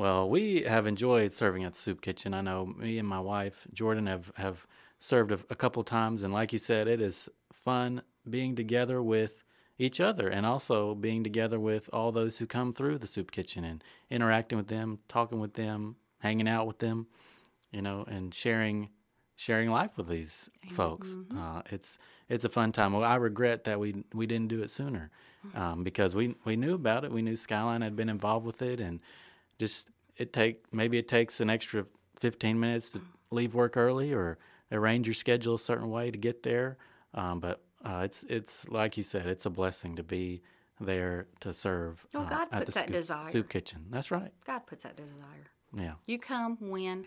Well, 0.00 0.30
we 0.30 0.62
have 0.62 0.86
enjoyed 0.86 1.34
serving 1.34 1.62
at 1.64 1.74
the 1.74 1.78
soup 1.78 2.00
kitchen. 2.00 2.32
I 2.32 2.40
know 2.40 2.64
me 2.64 2.98
and 2.98 3.06
my 3.06 3.20
wife 3.20 3.66
Jordan 3.74 4.06
have 4.06 4.32
have 4.36 4.66
served 4.98 5.30
a, 5.30 5.38
a 5.50 5.54
couple 5.54 5.84
times, 5.84 6.22
and 6.22 6.32
like 6.32 6.54
you 6.54 6.58
said, 6.58 6.88
it 6.88 7.02
is 7.02 7.28
fun 7.52 8.00
being 8.26 8.56
together 8.56 9.02
with 9.02 9.44
each 9.76 10.00
other, 10.00 10.26
and 10.26 10.46
also 10.46 10.94
being 10.94 11.22
together 11.22 11.60
with 11.60 11.90
all 11.92 12.12
those 12.12 12.38
who 12.38 12.46
come 12.46 12.72
through 12.72 12.96
the 12.96 13.06
soup 13.06 13.30
kitchen 13.30 13.62
and 13.62 13.84
interacting 14.08 14.56
with 14.56 14.68
them, 14.68 15.00
talking 15.06 15.38
with 15.38 15.52
them, 15.52 15.96
hanging 16.20 16.48
out 16.48 16.66
with 16.66 16.78
them, 16.78 17.06
you 17.70 17.82
know, 17.82 18.06
and 18.08 18.32
sharing 18.32 18.88
sharing 19.36 19.68
life 19.68 19.98
with 19.98 20.08
these 20.08 20.48
folks. 20.70 21.18
Uh, 21.36 21.60
it's 21.66 21.98
it's 22.30 22.46
a 22.46 22.48
fun 22.48 22.72
time. 22.72 22.94
Well, 22.94 23.04
I 23.04 23.16
regret 23.16 23.64
that 23.64 23.78
we 23.78 24.02
we 24.14 24.26
didn't 24.26 24.48
do 24.48 24.62
it 24.62 24.70
sooner, 24.70 25.10
um, 25.54 25.84
because 25.84 26.14
we 26.14 26.36
we 26.46 26.56
knew 26.56 26.72
about 26.72 27.04
it. 27.04 27.12
We 27.12 27.20
knew 27.20 27.36
Skyline 27.36 27.82
had 27.82 27.96
been 27.96 28.08
involved 28.08 28.46
with 28.46 28.62
it, 28.62 28.80
and 28.80 29.00
just 29.60 29.88
it 30.16 30.32
take 30.32 30.64
maybe 30.72 30.98
it 30.98 31.06
takes 31.06 31.38
an 31.40 31.48
extra 31.48 31.86
15 32.18 32.58
minutes 32.58 32.90
to 32.90 33.00
leave 33.30 33.54
work 33.54 33.76
early 33.76 34.12
or 34.12 34.38
arrange 34.72 35.06
your 35.06 35.14
schedule 35.14 35.54
a 35.54 35.58
certain 35.58 35.90
way 35.90 36.10
to 36.10 36.18
get 36.18 36.42
there. 36.42 36.76
Um, 37.14 37.38
but 37.38 37.62
uh, 37.84 38.02
it's 38.04 38.24
it's 38.24 38.68
like 38.68 38.96
you 38.96 39.02
said, 39.04 39.26
it's 39.26 39.46
a 39.46 39.50
blessing 39.50 39.94
to 39.96 40.02
be 40.02 40.42
there 40.80 41.26
to 41.40 41.52
serve 41.52 42.06
uh, 42.14 42.24
God 42.24 42.48
the 42.50 42.58
puts 42.58 42.74
that 42.74 42.86
soup, 42.86 42.92
desire. 42.92 43.24
soup 43.30 43.48
kitchen. 43.48 43.86
That's 43.90 44.10
right. 44.10 44.32
God 44.46 44.66
puts 44.66 44.82
that 44.82 44.96
desire. 44.96 45.50
Yeah. 45.76 45.94
You 46.06 46.18
come 46.18 46.56
when 46.60 47.06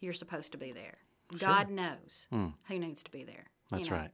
you're 0.00 0.12
supposed 0.14 0.52
to 0.52 0.58
be 0.58 0.72
there. 0.72 0.98
God 1.38 1.68
knows 1.70 2.26
who 2.30 2.78
needs 2.78 3.02
to 3.04 3.10
be 3.10 3.24
there. 3.24 3.50
you 3.70 3.78
That's 3.78 3.90
know. 3.90 3.96
right. 3.96 4.10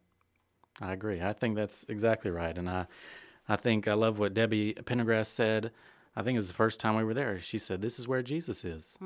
I 0.80 0.92
agree. 0.92 1.20
I 1.22 1.32
think 1.32 1.54
that's 1.54 1.84
exactly 1.88 2.30
right. 2.32 2.56
And 2.58 2.68
I, 2.68 2.86
I 3.48 3.54
think 3.56 3.86
I 3.86 3.94
love 3.94 4.18
what 4.18 4.34
Debbie 4.34 4.74
Pendergrass 4.74 5.26
said. 5.26 5.70
I 6.16 6.22
think 6.22 6.36
it 6.36 6.38
was 6.38 6.48
the 6.48 6.54
first 6.54 6.78
time 6.80 6.96
we 6.96 7.04
were 7.04 7.14
there. 7.14 7.40
She 7.40 7.58
said, 7.58 7.82
"This 7.82 7.98
is 7.98 8.06
where 8.06 8.22
Jesus 8.22 8.64
is. 8.64 8.96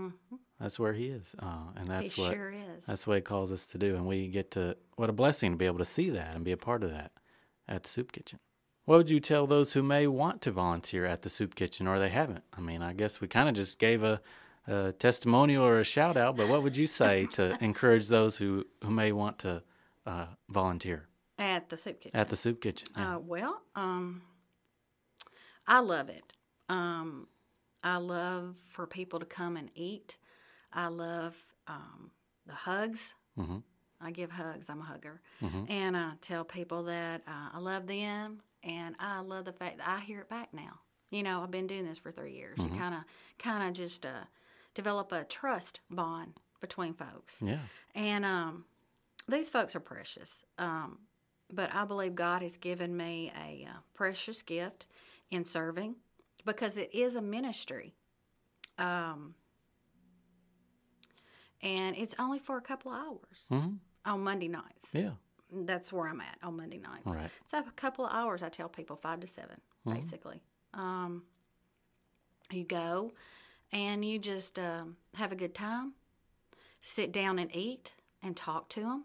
That's 0.60 0.78
where 0.78 0.92
He 0.92 1.06
is, 1.06 1.34
uh, 1.38 1.68
and 1.76 1.86
that's 1.90 2.14
He 2.14 2.22
what 2.22 2.32
sure 2.32 2.50
is. 2.50 2.84
that's 2.86 3.06
what 3.06 3.14
He 3.16 3.20
calls 3.22 3.50
us 3.52 3.64
to 3.66 3.78
do. 3.78 3.94
And 3.96 4.06
we 4.06 4.28
get 4.28 4.50
to 4.52 4.76
what 4.96 5.08
a 5.08 5.12
blessing 5.12 5.52
to 5.52 5.56
be 5.56 5.66
able 5.66 5.78
to 5.78 5.84
see 5.84 6.10
that 6.10 6.34
and 6.34 6.44
be 6.44 6.52
a 6.52 6.56
part 6.56 6.82
of 6.82 6.90
that 6.90 7.12
at 7.68 7.84
the 7.84 7.88
soup 7.88 8.12
kitchen. 8.12 8.38
What 8.84 8.96
would 8.98 9.10
you 9.10 9.20
tell 9.20 9.46
those 9.46 9.74
who 9.74 9.82
may 9.82 10.06
want 10.06 10.40
to 10.42 10.50
volunteer 10.50 11.04
at 11.04 11.22
the 11.22 11.28
soup 11.30 11.54
kitchen 11.54 11.86
or 11.86 11.98
they 11.98 12.08
haven't? 12.08 12.42
I 12.56 12.60
mean, 12.60 12.82
I 12.82 12.92
guess 12.94 13.20
we 13.20 13.28
kind 13.28 13.48
of 13.48 13.54
just 13.54 13.78
gave 13.78 14.02
a, 14.02 14.20
a 14.66 14.92
testimonial 14.92 15.62
or 15.64 15.78
a 15.78 15.84
shout 15.84 16.16
out, 16.16 16.36
but 16.36 16.48
what 16.48 16.62
would 16.62 16.76
you 16.76 16.86
say 16.86 17.26
to 17.34 17.56
encourage 17.62 18.08
those 18.08 18.38
who, 18.38 18.64
who 18.82 18.90
may 18.90 19.12
want 19.12 19.38
to 19.40 19.62
uh, 20.06 20.26
volunteer 20.48 21.06
At 21.38 21.68
the 21.68 21.76
soup 21.76 22.00
kitchen. 22.00 22.18
at 22.18 22.30
the 22.30 22.36
soup 22.36 22.62
kitchen? 22.62 22.88
Yeah. 22.96 23.16
Uh, 23.16 23.18
well, 23.18 23.60
um, 23.76 24.22
I 25.66 25.80
love 25.80 26.08
it. 26.08 26.32
Um, 26.68 27.28
I 27.82 27.96
love 27.96 28.56
for 28.70 28.87
people 28.87 29.18
to 29.20 29.26
come 29.26 29.56
and 29.56 29.70
eat. 29.75 30.18
I 30.72 30.88
love 30.88 31.38
um, 31.66 32.10
the 32.46 32.54
hugs. 32.54 33.14
Mhm. 33.38 33.62
I 34.00 34.10
give 34.12 34.30
hugs. 34.30 34.68
I'm 34.70 34.80
a 34.80 34.84
hugger, 34.84 35.20
Mhm. 35.42 35.68
and 35.70 35.96
I 35.96 36.12
tell 36.20 36.44
people 36.44 36.84
that 36.84 37.22
uh, 37.26 37.50
I 37.52 37.58
love 37.58 37.87
them, 37.87 38.42
and 38.62 38.94
I 39.00 39.20
love 39.20 39.44
the 39.44 39.52
fact 39.52 39.78
that 39.78 39.88
I 39.88 40.00
hear 40.00 40.20
it 40.20 40.28
back 40.28 40.52
now. 40.54 40.80
You 41.10 41.22
know, 41.22 41.42
I've 41.42 41.50
been 41.50 41.66
doing 41.66 41.84
this 41.87 41.98
for 41.98 42.12
three 42.12 42.32
years. 42.34 42.58
You 42.60 42.68
kind 42.68 42.94
of, 42.94 43.00
kind 43.38 43.66
of 43.68 43.75
just 43.75 44.04
uh, 44.06 44.25
develop 44.75 45.10
a 45.10 45.25
trust 45.25 45.80
bond 45.90 46.34
between 46.60 46.92
folks. 46.94 47.40
yeah. 47.42 47.60
And 47.94 48.25
um, 48.25 48.66
these 49.26 49.48
folks 49.50 49.75
are 49.75 49.80
precious. 49.80 50.44
Um, 50.58 50.98
but 51.50 51.75
I 51.75 51.84
believe 51.87 52.14
God 52.14 52.42
has 52.42 52.56
given 52.58 52.94
me 52.96 53.32
a 53.34 53.66
uh, 53.70 53.78
precious 53.94 54.42
gift 54.42 54.87
in 55.30 55.44
serving 55.46 55.96
because 56.48 56.78
it 56.78 56.88
is 56.94 57.14
a 57.14 57.20
ministry. 57.20 57.94
Um, 58.78 59.34
and 61.60 61.94
it's 61.94 62.14
only 62.18 62.38
for 62.38 62.56
a 62.56 62.62
couple 62.62 62.90
of 62.90 62.98
hours 62.98 63.44
hmm 63.48 63.74
on 64.04 64.24
Monday 64.24 64.48
nights. 64.48 64.86
Yeah. 64.94 65.10
That's 65.52 65.92
where 65.92 66.08
I'm 66.08 66.20
at 66.22 66.38
on 66.42 66.56
Monday 66.56 66.78
nights. 66.78 67.14
Right. 67.14 67.30
So 67.46 67.58
a 67.58 67.72
couple 67.76 68.06
of 68.06 68.12
hours, 68.14 68.42
I 68.42 68.48
tell 68.48 68.68
people 68.68 68.96
five 68.96 69.20
to 69.20 69.26
7 69.26 69.60
basically. 69.86 70.40
Um, 70.72 71.24
you 72.50 72.64
go 72.64 73.12
and 73.72 74.04
you 74.04 74.18
just 74.18 74.58
um, 74.58 74.96
have 75.14 75.32
a 75.32 75.36
good 75.36 75.54
time, 75.54 75.92
sit 76.80 77.12
down 77.12 77.38
and 77.38 77.54
eat 77.54 77.94
and 78.22 78.34
talk 78.36 78.68
to 78.70 78.80
them. 78.80 79.04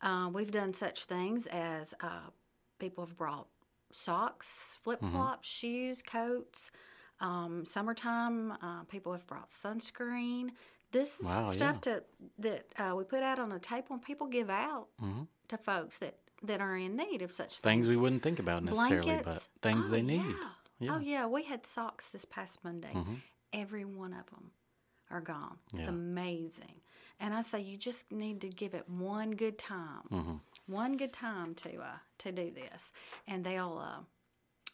Uh, 0.00 0.28
we've 0.32 0.50
done 0.50 0.74
such 0.74 1.06
things 1.06 1.46
as 1.48 1.94
uh, 2.00 2.30
people 2.78 3.04
have 3.04 3.16
brought 3.16 3.46
socks, 3.92 4.78
flip 4.82 5.00
flops, 5.00 5.48
shoes, 5.48 6.02
coats. 6.02 6.70
Um, 7.20 7.64
summertime, 7.66 8.52
uh, 8.62 8.82
people 8.88 9.12
have 9.12 9.26
brought 9.26 9.48
sunscreen. 9.48 10.50
This 10.90 11.20
Wow, 11.22 11.46
stuff 11.50 11.80
to, 11.82 12.02
that 12.38 12.66
uh, 12.78 12.94
we 12.96 13.04
put 13.04 13.22
out 13.22 13.38
on 13.38 13.52
a 13.52 13.58
table 13.58 13.86
and 13.92 14.02
people 14.02 14.26
give 14.26 14.50
out 14.50 14.88
to 15.48 15.56
folks 15.56 15.98
that, 15.98 16.16
that 16.42 16.60
are 16.60 16.76
in 16.76 16.96
need 16.96 17.22
of 17.22 17.32
such 17.32 17.60
Things 17.60 17.86
things. 17.86 17.88
we 17.88 17.96
wouldn't 17.96 18.22
think 18.22 18.38
about 18.40 18.62
necessarily, 18.64 19.22
but 19.24 19.46
things 19.62 19.86
Oh, 19.86 19.90
they 19.90 20.02
need. 20.02 20.16
Yeah. 20.16 20.22
Yeah. 20.80 20.88
Mm-hmm. 20.90 20.96
Oh 20.96 21.00
yeah, 21.00 21.26
we 21.26 21.44
had 21.44 21.64
socks 21.66 22.08
this 22.08 22.24
past 22.24 22.64
Monday. 22.64 22.92
Every 23.52 23.84
one 23.84 24.12
of 24.14 24.26
them 24.30 24.50
are 25.10 25.20
gone. 25.20 25.58
It's 25.74 25.84
Yeah. 25.84 25.90
amazing. 25.90 26.80
And 27.20 27.32
I 27.34 27.42
say 27.42 27.60
you 27.60 27.76
just 27.76 28.10
need 28.10 28.40
to 28.40 28.48
give 28.48 28.74
it 28.74 28.88
one 28.88 29.30
good 29.32 29.58
time, 29.58 30.02
Mm-hmm. 30.10 30.34
One 30.66 30.96
good 30.96 31.12
time 31.12 31.54
to 31.56 31.78
uh, 31.80 31.98
to 32.18 32.32
do 32.32 32.50
this, 32.50 32.92
and 33.26 33.44
they'll. 33.44 33.78
Uh, 33.84 34.00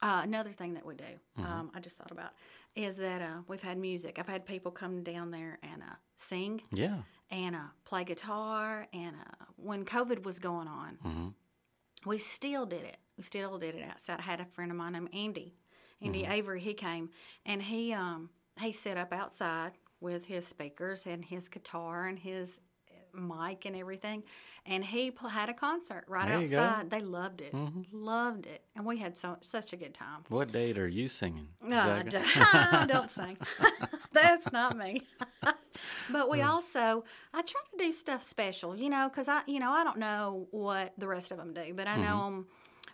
uh, 0.00 0.20
another 0.22 0.50
thing 0.52 0.74
that 0.74 0.86
we 0.86 0.94
do, 0.94 1.02
Mm-hmm. 1.40 1.44
um, 1.44 1.72
I 1.74 1.80
just 1.80 1.96
thought 1.98 2.12
about, 2.12 2.30
is 2.76 2.98
that 2.98 3.20
uh, 3.20 3.38
we've 3.48 3.62
had 3.64 3.76
music. 3.78 4.16
I've 4.20 4.28
had 4.28 4.46
people 4.46 4.70
come 4.70 5.02
down 5.02 5.32
there 5.32 5.58
and 5.60 5.82
uh, 5.82 5.96
sing 6.14 6.62
Yeah. 6.70 6.98
and 7.32 7.56
uh, 7.56 7.70
play 7.84 8.04
guitar. 8.04 8.86
And 8.92 9.16
uh, 9.16 9.44
when 9.56 9.84
COVID 9.84 10.22
was 10.22 10.38
going 10.38 10.68
on, 10.68 10.98
Mm-hmm. 11.04 11.28
we 12.08 12.18
still 12.18 12.64
did 12.64 12.84
it. 12.84 12.98
We 13.16 13.24
still 13.24 13.58
did 13.58 13.74
it 13.74 13.82
outside. 13.90 14.20
I 14.20 14.22
had 14.22 14.40
a 14.40 14.44
friend 14.44 14.70
of 14.70 14.76
mine 14.76 14.92
named 14.92 15.08
Andy, 15.12 15.56
Andy 16.00 16.22
Mm-hmm. 16.22 16.30
Avery. 16.32 16.60
He 16.60 16.74
came 16.74 17.10
and 17.44 17.60
he 17.62 17.92
um, 17.92 18.30
he 18.60 18.72
set 18.72 18.96
up 18.96 19.12
outside 19.12 19.72
with 20.00 20.26
his 20.26 20.46
speakers 20.46 21.06
and 21.06 21.24
his 21.24 21.48
guitar 21.48 22.06
and 22.06 22.20
his 22.20 22.60
mic 23.14 23.64
and 23.66 23.74
everything, 23.76 24.22
and 24.66 24.84
he 24.84 25.10
pl- 25.10 25.28
had 25.30 25.48
a 25.48 25.54
concert 25.54 26.04
right 26.08 26.26
There 26.28 26.38
outside. 26.38 26.90
They 26.90 27.00
loved 27.00 27.40
it, 27.40 27.54
loved 27.92 28.46
it, 28.46 28.62
and 28.76 28.84
we 28.84 28.98
had 28.98 29.16
so 29.16 29.36
such 29.40 29.72
a 29.72 29.76
good 29.76 29.94
time. 29.94 30.24
What 30.28 30.52
date 30.52 30.78
are 30.78 30.88
you 30.88 31.08
singing? 31.08 31.48
No, 31.62 32.02
that 32.02 32.10
d- 32.10 32.86
don't 32.92 33.10
sing. 33.10 33.38
That's 34.12 34.50
not 34.52 34.76
me. 34.76 35.02
but 36.10 36.28
we 36.30 36.40
also, 36.42 37.04
I 37.32 37.42
try 37.42 37.60
to 37.72 37.84
do 37.84 37.92
stuff 37.92 38.26
special, 38.26 38.76
you 38.76 38.88
know, 38.88 39.08
because 39.08 39.28
I, 39.28 39.42
you 39.46 39.60
know, 39.60 39.70
I 39.70 39.84
don't 39.84 39.98
know 39.98 40.46
what 40.50 40.92
the 40.98 41.06
rest 41.06 41.30
of 41.30 41.38
them 41.38 41.52
do, 41.54 41.72
but 41.74 41.86
I 41.86 41.96
know 41.96 42.04
Mm-hmm. 42.08 42.40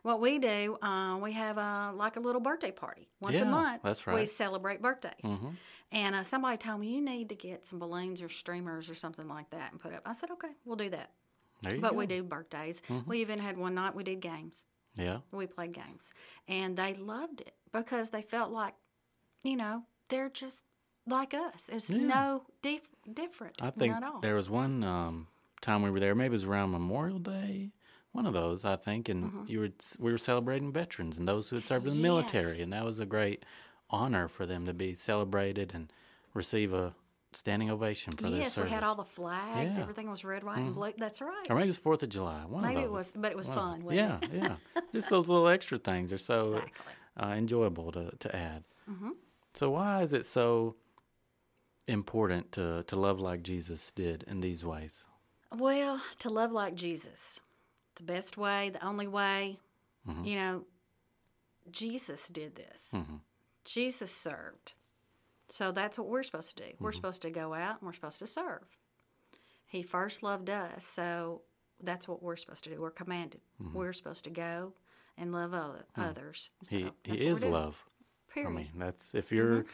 What 0.04 0.20
we 0.20 0.38
do. 0.38 0.76
Uh, 0.82 1.16
we 1.20 1.32
have 1.32 1.56
a 1.58 1.92
like 1.96 2.16
a 2.16 2.20
little 2.20 2.40
birthday 2.40 2.70
party 2.70 3.08
once 3.20 3.36
Yeah, 3.36 3.42
a 3.42 3.46
month. 3.46 3.82
that's 3.82 4.06
right. 4.06 4.20
We 4.20 4.26
celebrate 4.26 4.80
birthdays. 4.80 5.14
Mhm. 5.24 5.54
And 5.90 6.14
uh, 6.14 6.22
somebody 6.22 6.58
told 6.58 6.80
me 6.80 6.94
you 6.94 7.00
need 7.00 7.28
to 7.30 7.34
get 7.34 7.66
some 7.66 7.78
balloons 7.78 8.20
or 8.22 8.28
streamers 8.28 8.90
or 8.90 8.94
something 8.94 9.26
like 9.28 9.48
that 9.50 9.72
and 9.72 9.80
put 9.80 9.94
up. 9.94 10.02
I 10.04 10.12
said, 10.12 10.30
okay, 10.32 10.50
we'll 10.64 10.76
do 10.76 10.90
that. 10.90 11.10
There 11.62 11.76
you 11.76 11.80
But 11.80 11.92
go. 11.92 11.96
we 11.96 12.06
do 12.06 12.22
birthdays. 12.22 12.82
We 13.06 13.20
even 13.22 13.38
had 13.38 13.56
one 13.56 13.74
night 13.74 13.94
we 13.94 14.04
did 14.04 14.20
games 14.20 14.66
Yeah. 14.94 15.20
we 15.32 15.46
played 15.46 15.72
games 15.72 16.12
and 16.46 16.76
they 16.76 16.94
loved 16.94 17.40
it 17.40 17.54
because 17.72 18.10
they 18.10 18.22
felt 18.22 18.50
like 18.52 18.74
you 19.42 19.56
know 19.56 19.84
they're 20.10 20.28
just 20.30 20.62
like 21.06 21.32
us 21.34 21.64
it's 21.68 21.88
Yeah. 21.90 21.98
no 21.98 22.42
dif- 22.62 22.94
different 23.12 23.60
I 23.62 23.70
think 23.70 23.92
not 23.94 24.02
at 24.02 24.08
all 24.10 24.20
there 24.20 24.34
was 24.34 24.48
one 24.50 24.84
um, 24.84 25.26
time 25.62 25.80
we 25.82 25.90
were 25.90 26.00
there. 26.00 26.14
Maybe 26.14 26.26
it 26.26 26.32
was 26.32 26.44
around 26.44 26.70
Memorial 26.72 27.18
Day. 27.18 27.72
One 28.14 28.26
of 28.26 28.32
those, 28.32 28.64
I 28.64 28.76
think, 28.76 29.08
and 29.08 29.24
Mm-hmm. 29.24 29.44
you 29.48 29.58
were 29.60 29.70
we 29.98 30.12
were 30.12 30.18
celebrating 30.18 30.72
veterans 30.72 31.18
and 31.18 31.26
those 31.28 31.48
who 31.48 31.56
had 31.56 31.66
served 31.66 31.86
in 31.86 31.96
the 31.96 32.02
military, 32.02 32.60
and 32.62 32.72
that 32.72 32.84
was 32.84 32.98
a 33.00 33.04
great 33.06 33.44
honor 33.90 34.28
for 34.28 34.46
them 34.46 34.64
to 34.66 34.72
be 34.72 34.94
celebrated 34.94 35.72
and 35.74 35.92
receive 36.32 36.72
a 36.72 36.94
standing 37.32 37.68
ovation 37.70 38.12
for 38.12 38.30
their 38.30 38.44
service. 38.46 38.56
yes 38.56 38.64
we 38.64 38.70
had 38.70 38.84
all 38.84 38.94
the 38.94 39.02
flags 39.04 39.56
Yeah. 39.58 39.68
Mm-hmm. 39.72 39.80
everything 39.82 40.08
was 40.10 40.24
red 40.24 40.44
white 40.44 40.58
and 40.58 40.72
blue 40.74 40.92
that's 40.96 41.20
right 41.20 41.46
or 41.50 41.56
maybe 41.56 41.64
it 41.64 41.74
was 41.74 41.76
Fourth 41.78 42.02
of 42.04 42.08
July. 42.08 42.44
One 42.46 42.62
maybe 42.62 42.76
of 42.78 42.84
it 42.84 42.90
was 42.92 43.12
but 43.16 43.32
it 43.32 43.36
was 43.36 43.48
One 43.48 43.82
fun 43.82 43.94
Yeah, 43.94 44.18
it? 44.22 44.30
yeah. 44.32 44.56
Just 44.92 45.10
those 45.10 45.28
little 45.28 45.48
extra 45.48 45.78
things 45.78 46.12
are 46.12 46.18
so 46.18 46.54
exactly 46.54 46.92
uh, 47.20 47.34
enjoyable 47.36 47.90
to, 47.92 48.12
to 48.20 48.36
add. 48.36 48.62
Mm-hmm. 48.88 49.10
So 49.54 49.70
why 49.72 50.02
is 50.02 50.12
it 50.12 50.24
so 50.26 50.76
important 51.86 52.52
to, 52.52 52.84
to 52.84 52.96
love 52.96 53.18
like 53.20 53.42
Jesus 53.42 53.90
did 53.90 54.22
in 54.28 54.40
these 54.40 54.64
ways? 54.64 55.06
well 55.56 56.00
to 56.18 56.28
love 56.30 56.50
like 56.50 56.74
jesus 56.74 57.38
the 57.96 58.02
best 58.04 58.36
way 58.36 58.70
the 58.70 58.84
only 58.84 59.06
way 59.06 59.58
Mm-hmm. 60.08 60.24
you 60.24 60.36
know 60.36 60.64
jesus 61.70 62.28
did 62.28 62.56
this 62.56 62.90
Mm-hmm. 62.94 63.16
jesus 63.64 64.14
served 64.14 64.74
so 65.48 65.72
that's 65.72 65.98
what 65.98 66.08
we're 66.08 66.22
supposed 66.22 66.56
to 66.56 66.62
do 66.62 66.68
Mm-hmm. 66.70 66.84
we're 66.84 66.92
supposed 66.92 67.22
to 67.22 67.30
go 67.30 67.54
out 67.54 67.80
and 67.80 67.86
we're 67.86 67.92
supposed 67.94 68.18
to 68.18 68.26
serve 68.26 68.78
he 69.66 69.82
first 69.82 70.22
loved 70.22 70.50
us 70.50 70.84
so 70.84 71.42
that's 71.82 72.06
what 72.06 72.22
we're 72.22 72.36
supposed 72.36 72.64
to 72.64 72.70
do 72.70 72.80
we're 72.80 72.90
commanded 72.90 73.40
we're 73.72 73.92
supposed 73.92 74.24
to 74.24 74.30
go 74.30 74.74
and 75.16 75.32
love 75.32 75.54
other, 75.54 75.84
others 75.96 76.50
so 76.62 76.76
Mm-hmm. 76.76 76.86
He, 77.04 77.12
he 77.12 77.18
that's 77.18 77.22
what 77.22 77.22
we're 77.22 77.32
is 77.32 77.44
love. 77.44 77.84
period 78.32 78.48
I 78.50 78.52
mean, 78.52 78.68
that's 78.76 79.14
if 79.14 79.32
you're 79.32 79.60
Mm-hmm. 79.60 79.68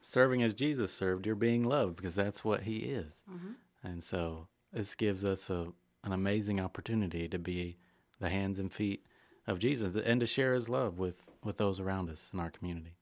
serving 0.00 0.42
as 0.42 0.54
Jesus 0.54 0.92
served, 0.92 1.26
you're 1.26 1.34
being 1.34 1.64
loved 1.64 1.96
because 1.96 2.14
that's 2.14 2.44
what 2.44 2.62
He 2.62 2.78
is. 2.78 3.22
Mm-hmm. 3.30 3.52
And 3.86 4.02
so 4.02 4.46
this 4.72 4.94
gives 4.94 5.24
us 5.24 5.48
a 5.50 5.68
an 6.06 6.12
amazing 6.12 6.60
opportunity 6.60 7.28
to 7.28 7.38
be 7.38 7.76
the 8.20 8.30
hands 8.30 8.58
and 8.58 8.72
feet 8.72 9.04
of 9.46 9.58
Jesus 9.58 9.94
and 10.04 10.20
to 10.20 10.26
share 10.26 10.54
His 10.54 10.68
love 10.68 10.98
with 10.98 11.26
with 11.44 11.58
those 11.58 11.78
around 11.78 12.08
us 12.08 12.30
in 12.32 12.40
our 12.40 12.50
community. 12.50 12.94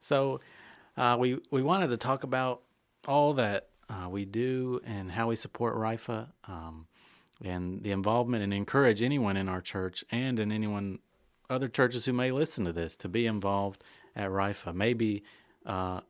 So 0.00 0.40
uh, 0.96 1.16
we 1.18 1.40
we 1.50 1.62
wanted 1.62 1.88
to 1.88 1.96
talk 1.96 2.22
about 2.22 2.62
all 3.08 3.34
that 3.34 3.68
uh, 3.88 4.08
we 4.08 4.24
do 4.24 4.80
and 4.86 5.10
how 5.10 5.28
we 5.28 5.36
support 5.36 5.74
RIFA. 5.74 6.28
Um, 6.46 6.86
and 7.42 7.82
the 7.82 7.90
involvement 7.90 8.44
and 8.44 8.54
encourage 8.54 9.02
anyone 9.02 9.36
in 9.36 9.48
our 9.48 9.60
church 9.60 10.04
and 10.10 10.38
in 10.38 10.52
anyone 10.52 11.00
other 11.50 11.68
churches 11.68 12.04
who 12.04 12.12
may 12.12 12.30
listen 12.30 12.64
to 12.64 12.72
this 12.72 12.96
to 12.96 13.08
be 13.08 13.26
involved 13.26 13.82
at 14.14 14.30
RIFA. 14.30 14.74
Maybe 14.74 15.24
uh, 15.66 16.00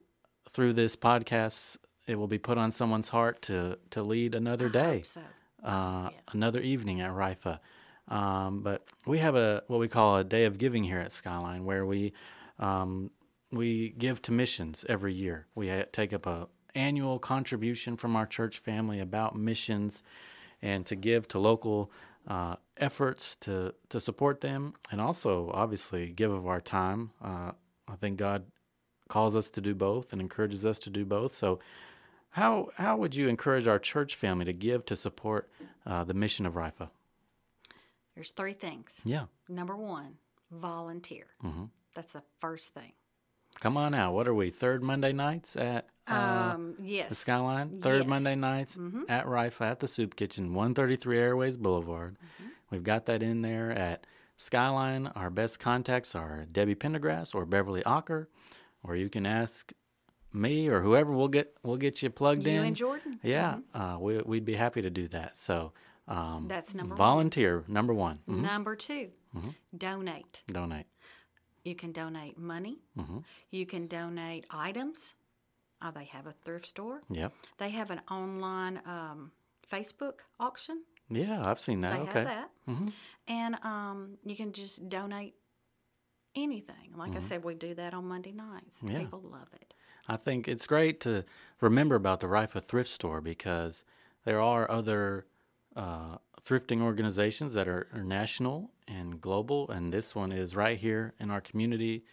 through 0.49 0.75
this 0.75 0.97
podcast, 0.97 1.79
it 2.07 2.17
will 2.17 2.29
be 2.29 2.39
put 2.39 2.59
on 2.59 2.71
someone's 2.71 3.09
heart 3.09 3.43
to 3.43 3.79
to 3.91 4.03
lead 4.03 4.35
another 4.35 4.69
day, 4.69 5.03
so 5.03 5.23
uh, 5.65 6.11
another 6.33 6.61
evening 6.61 7.01
at 7.01 7.11
RIFA. 7.11 7.59
Um, 8.09 8.61
but 8.61 8.87
we 9.07 9.19
have 9.19 9.35
a 9.35 9.63
what 9.67 9.81
we 9.81 9.89
call 9.89 10.17
a 10.17 10.25
day 10.25 10.45
of 10.45 10.59
giving 10.59 10.85
here 10.85 11.01
at 11.01 11.11
Skyline, 11.11 11.65
where 11.65 11.87
we 11.87 12.13
um, 12.59 13.11
we 13.51 13.95
give 13.97 14.21
to 14.23 14.33
missions 14.33 14.85
every 14.89 15.15
year. 15.15 15.47
We 15.55 15.69
ha- 15.69 15.87
take 15.91 16.13
up 16.13 16.27
a 16.27 16.49
annual 16.75 17.19
contribution 17.19 17.97
from 17.97 18.15
our 18.17 18.27
church 18.27 18.59
family 18.59 19.01
about 19.01 19.37
missions, 19.37 20.03
and 20.61 20.85
to 20.87 20.95
give 20.95 21.29
to 21.29 21.39
local 21.39 21.91
uh, 22.29 22.57
efforts 22.77 23.37
to 23.41 23.75
to 23.89 24.01
support 24.01 24.43
them, 24.43 24.75
and 24.91 25.01
also 25.01 25.51
obviously 25.55 26.11
give 26.11 26.31
of 26.31 26.47
our 26.47 26.61
time. 26.61 27.11
Uh, 27.23 27.53
I 27.89 27.97
think 27.99 28.19
God 28.19 28.45
calls 29.09 29.35
us 29.35 29.49
to 29.51 29.61
do 29.61 29.75
both 29.75 30.13
and 30.13 30.21
encourages 30.21 30.65
us 30.67 30.79
to 30.81 30.91
do 30.91 31.07
both. 31.07 31.33
So. 31.33 31.59
How, 32.35 32.71
how 32.77 32.97
would 32.97 33.15
you 33.15 33.29
encourage 33.29 33.67
our 33.67 33.79
church 33.79 34.15
family 34.17 34.45
to 34.45 34.53
give 34.53 34.85
to 34.87 34.97
support 34.97 35.49
uh, 35.87 36.05
the 36.05 36.15
mission 36.15 36.47
of 36.47 36.55
RIFA? 36.55 36.91
there's 38.15 38.31
three 38.31 38.53
things 38.53 39.01
Yeah. 39.05 39.25
number 39.49 39.77
one 39.77 40.19
volunteer 40.51 41.27
that's 41.95 42.13
the 42.13 42.23
first 42.41 42.73
thing 42.75 42.93
Come 43.61 43.77
on 43.77 43.95
out. 43.95 44.15
What 44.15 44.27
are 44.27 44.35
we? 44.35 44.51
Third 44.51 44.83
Monday 44.83 45.13
nights 45.13 45.55
at 45.57 45.87
uh, 46.09 46.53
um 46.57 46.75
yes 46.83 47.09
the 47.09 47.15
Skyline? 47.15 47.81
Third 47.81 48.01
Yes. 48.03 48.09
Monday 48.09 48.35
nights 48.35 48.77
at 49.09 49.27
Rifa 49.27 49.61
at 49.71 49.79
the 49.81 49.87
Soup 49.87 50.17
Kitchen, 50.17 50.55
133 50.55 51.19
Airways 51.19 51.57
Boulevard. 51.57 52.17
We've 52.73 52.83
got 52.83 53.07
that 53.07 53.23
in 53.23 53.43
there 53.43 53.71
at 53.71 54.07
Skyline. 54.37 55.07
Our 55.15 55.31
best 55.31 55.61
contacts 55.61 56.17
are 56.17 56.47
Debbie 56.51 56.75
Pendergrass 56.75 57.33
or 57.33 57.47
Beverly 57.47 57.83
Ocker, 57.85 58.27
or 58.83 58.97
you 58.97 59.09
can 59.09 59.25
ask 59.25 59.73
me 60.35 60.69
or 60.69 60.81
whoever. 60.83 61.13
We'll 61.13 61.29
get 61.29 61.57
we'll 61.63 61.77
get 61.77 62.03
you 62.03 62.11
plugged 62.11 62.45
you 62.45 62.51
in. 62.51 62.57
You 62.57 62.63
and 62.63 62.77
jordan 62.77 63.21
Yeah, 63.23 63.59
uh, 63.75 63.97
we, 64.01 64.19
we'd 64.19 64.45
be 64.45 64.55
happy 64.55 64.83
to 64.83 64.91
do 64.91 65.09
that. 65.09 65.37
So 65.37 65.73
um, 66.09 66.47
That's 66.49 66.75
number 66.75 66.91
one. 66.91 66.99
volunteer 66.99 67.65
number 67.69 67.95
one. 67.95 68.21
Mhm. 68.29 68.43
number 68.43 68.77
2 68.77 69.11
Mm-hmm. 69.37 69.49
donate 69.77 70.43
Donate. 70.47 70.87
You 71.65 71.75
can 71.75 71.91
donate 71.93 72.39
money. 72.39 72.79
Mm-hmm. 72.97 73.19
You 73.51 73.67
can 73.67 73.87
donate 73.89 74.45
items. 74.51 75.15
Uh, 75.83 75.91
they 75.91 76.05
have 76.05 76.27
a 76.27 76.35
thrift 76.45 76.67
store. 76.67 77.03
Yep. 77.11 77.33
They 77.59 77.71
have 77.71 77.91
an 77.91 78.01
online 78.11 78.81
um, 78.87 79.33
Facebook 79.71 80.21
auction. 80.39 80.85
Yeah, 81.11 81.43
I've 81.45 81.59
seen 81.59 81.81
that. 81.81 81.93
They 81.95 82.03
okay. 82.11 82.19
have 82.21 82.29
that. 82.29 82.51
Mhm. 82.69 82.93
And 83.27 83.55
um, 83.65 84.19
you 84.25 84.37
can 84.37 84.53
just 84.53 84.89
donate 84.89 85.35
anything. 86.35 86.93
Like 86.97 87.13
I 87.13 87.15
Mm-hmm. 87.17 87.27
said, 87.29 87.45
we 87.45 87.55
do 87.55 87.75
that 87.75 87.95
on 87.95 88.07
Monday 88.07 88.33
nights. 88.33 88.79
Yeah. 88.83 88.99
People 89.01 89.21
love 89.23 89.49
it. 89.55 89.75
I 90.09 90.17
think 90.17 90.49
it's 90.49 90.67
great 90.67 91.01
to 91.01 91.25
remember 91.61 91.95
about 91.95 92.21
the 92.21 92.27
Rifa 92.27 92.63
thrift 92.63 92.91
store 92.91 93.21
because 93.21 93.85
there 94.25 94.41
are 94.41 94.71
other 94.71 95.27
uh, 95.77 96.17
thrifting 96.47 96.83
organizations 96.83 97.55
that 97.55 97.67
are, 97.69 97.89
are 97.95 98.03
national 98.05 98.71
and 98.87 99.21
global, 99.21 99.69
and 99.71 99.93
this 99.93 100.15
one 100.15 100.31
is 100.33 100.55
right 100.55 100.79
here 100.79 101.15
in 101.19 101.31
our 101.31 101.41
community 101.41 102.05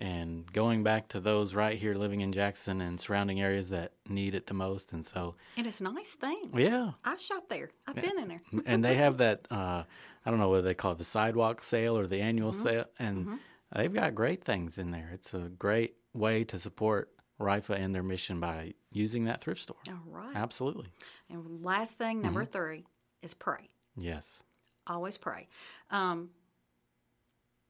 and 0.00 0.52
going 0.52 0.84
back 0.84 1.08
to 1.08 1.18
those 1.18 1.54
right 1.54 1.76
here 1.78 1.94
living 1.94 2.20
in 2.20 2.32
Jackson 2.32 2.80
and 2.80 3.00
surrounding 3.00 3.40
areas 3.40 3.68
that 3.70 3.92
need 4.08 4.32
it 4.34 4.46
the 4.46 4.54
most. 4.54 4.92
And 4.92 5.04
so, 5.04 5.34
And 5.56 5.66
it's 5.66 5.80
nice 5.80 6.12
things. 6.14 6.54
Yeah. 6.54 6.92
I 7.04 7.16
shop 7.16 7.48
there. 7.48 7.70
I've 7.86 7.96
been 7.96 8.16
in 8.18 8.28
there. 8.28 8.38
and 8.64 8.84
they 8.84 8.94
have 8.94 9.18
that, 9.18 9.48
uh, 9.50 9.82
I 10.24 10.30
don't 10.30 10.38
know 10.38 10.50
whether 10.50 10.62
they 10.62 10.74
call 10.74 10.92
it 10.92 10.98
the 10.98 11.04
sidewalk 11.04 11.64
sale 11.64 11.98
or 11.98 12.06
the 12.06 12.20
annual 12.20 12.52
Mm-hmm. 12.52 12.62
sale, 12.62 12.84
and 13.00 13.38
they've 13.74 13.92
got 13.92 14.14
great 14.14 14.44
things 14.44 14.78
in 14.78 14.92
there. 14.92 15.10
It's 15.12 15.34
a 15.34 15.48
great 15.48 15.96
way 16.12 16.44
to 16.44 16.58
support 16.60 17.10
RIFA 17.40 17.78
and 17.78 17.94
their 17.94 18.02
mission 18.02 18.40
by 18.40 18.74
using 18.90 19.24
that 19.24 19.40
thrift 19.40 19.60
store. 19.60 19.76
All 19.88 19.94
right. 20.06 20.34
Absolutely. 20.34 20.86
And 21.30 21.62
last 21.64 21.94
thing, 21.94 22.20
number 22.20 22.42
Mm-hmm. 22.42 22.52
three, 22.52 22.84
is 23.22 23.34
pray. 23.34 23.68
Yes. 23.96 24.42
Always 24.86 25.16
pray. 25.18 25.48
Um, 25.90 26.30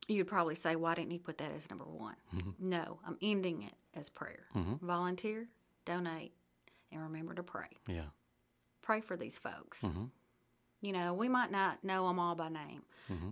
you'd 0.07 0.27
probably 0.27 0.55
say, 0.55 0.77
why 0.77 0.95
didn't 0.95 1.11
you 1.13 1.19
put 1.19 1.39
that 1.39 1.53
as 1.55 1.69
number 1.71 1.85
one? 1.85 2.17
Mm-hmm. 2.35 2.51
No, 2.69 2.99
I'm 3.07 3.19
ending 3.21 3.63
it 3.63 3.75
as 3.95 4.09
prayer. 4.09 4.47
Volunteer, 4.83 5.49
donate, 5.85 6.33
and 6.93 7.03
remember 7.03 7.35
to 7.35 7.43
pray. 7.43 7.69
Yeah. 7.87 8.07
Pray 8.83 9.01
for 9.01 9.17
these 9.17 9.39
folks. 9.39 9.83
Mm-hmm. 9.83 10.05
You 10.81 10.93
know, 10.93 11.13
we 11.13 11.29
might 11.29 11.51
not 11.51 11.83
know 11.83 12.07
them 12.07 12.19
all 12.21 12.37
by 12.37 12.49
name, 12.49 12.83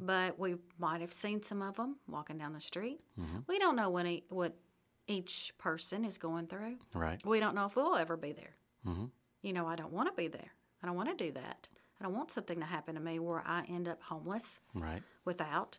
but 0.00 0.37
we 0.38 0.57
might 0.78 1.00
have 1.00 1.12
seen 1.12 1.43
some 1.45 1.62
of 1.62 1.76
them 1.76 1.97
walking 2.09 2.38
down 2.38 2.52
the 2.52 2.61
street. 2.61 3.00
Mm-hmm. 3.19 3.38
We 3.47 3.59
don't 3.61 3.76
know 3.76 3.88
what, 3.88 4.05
e- 4.07 4.25
what 4.28 4.57
each 5.06 5.52
person 5.58 6.04
is 6.04 6.18
going 6.18 6.46
through. 6.46 6.76
Right. 6.94 7.25
We 7.25 7.40
don't 7.40 7.54
know 7.54 7.66
if 7.66 7.76
we'll 7.76 7.96
ever 7.96 8.16
be 8.16 8.32
there. 8.32 8.56
Mm-hmm. 8.86 9.06
You 9.42 9.52
know, 9.52 9.66
I 9.66 9.76
don't 9.76 9.92
want 9.92 10.08
to 10.08 10.20
be 10.20 10.28
there. 10.28 10.52
I 10.82 10.86
don't 10.86 10.96
want 10.96 11.16
to 11.16 11.25
do 11.25 11.32
that. 11.32 11.68
I 12.00 12.04
don't 12.04 12.14
want 12.14 12.30
something 12.30 12.58
to 12.60 12.66
happen 12.66 12.94
to 12.94 13.00
me 13.00 13.18
where 13.18 13.42
I 13.46 13.64
end 13.68 13.88
up 13.88 14.02
homeless 14.02 14.58
Right. 14.75 15.02
without 15.25 15.78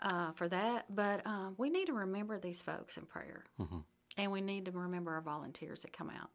uh, 0.00 0.32
for 0.32 0.48
that. 0.48 0.86
But 0.94 1.22
uh, 1.26 1.50
we 1.56 1.70
need 1.70 1.86
to 1.86 1.92
remember 1.92 2.38
these 2.38 2.62
folks 2.62 2.96
in 2.96 3.04
prayer. 3.06 3.44
Mm-hmm. 3.60 3.78
And 4.16 4.32
we 4.32 4.40
need 4.40 4.64
to 4.66 4.70
remember 4.72 5.12
our 5.12 5.20
volunteers 5.20 5.80
that 5.82 5.92
come 5.96 6.10
out. 6.10 6.30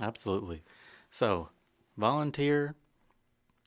Absolutely. 0.00 0.62
So, 1.10 1.48
volunteer. 1.96 2.74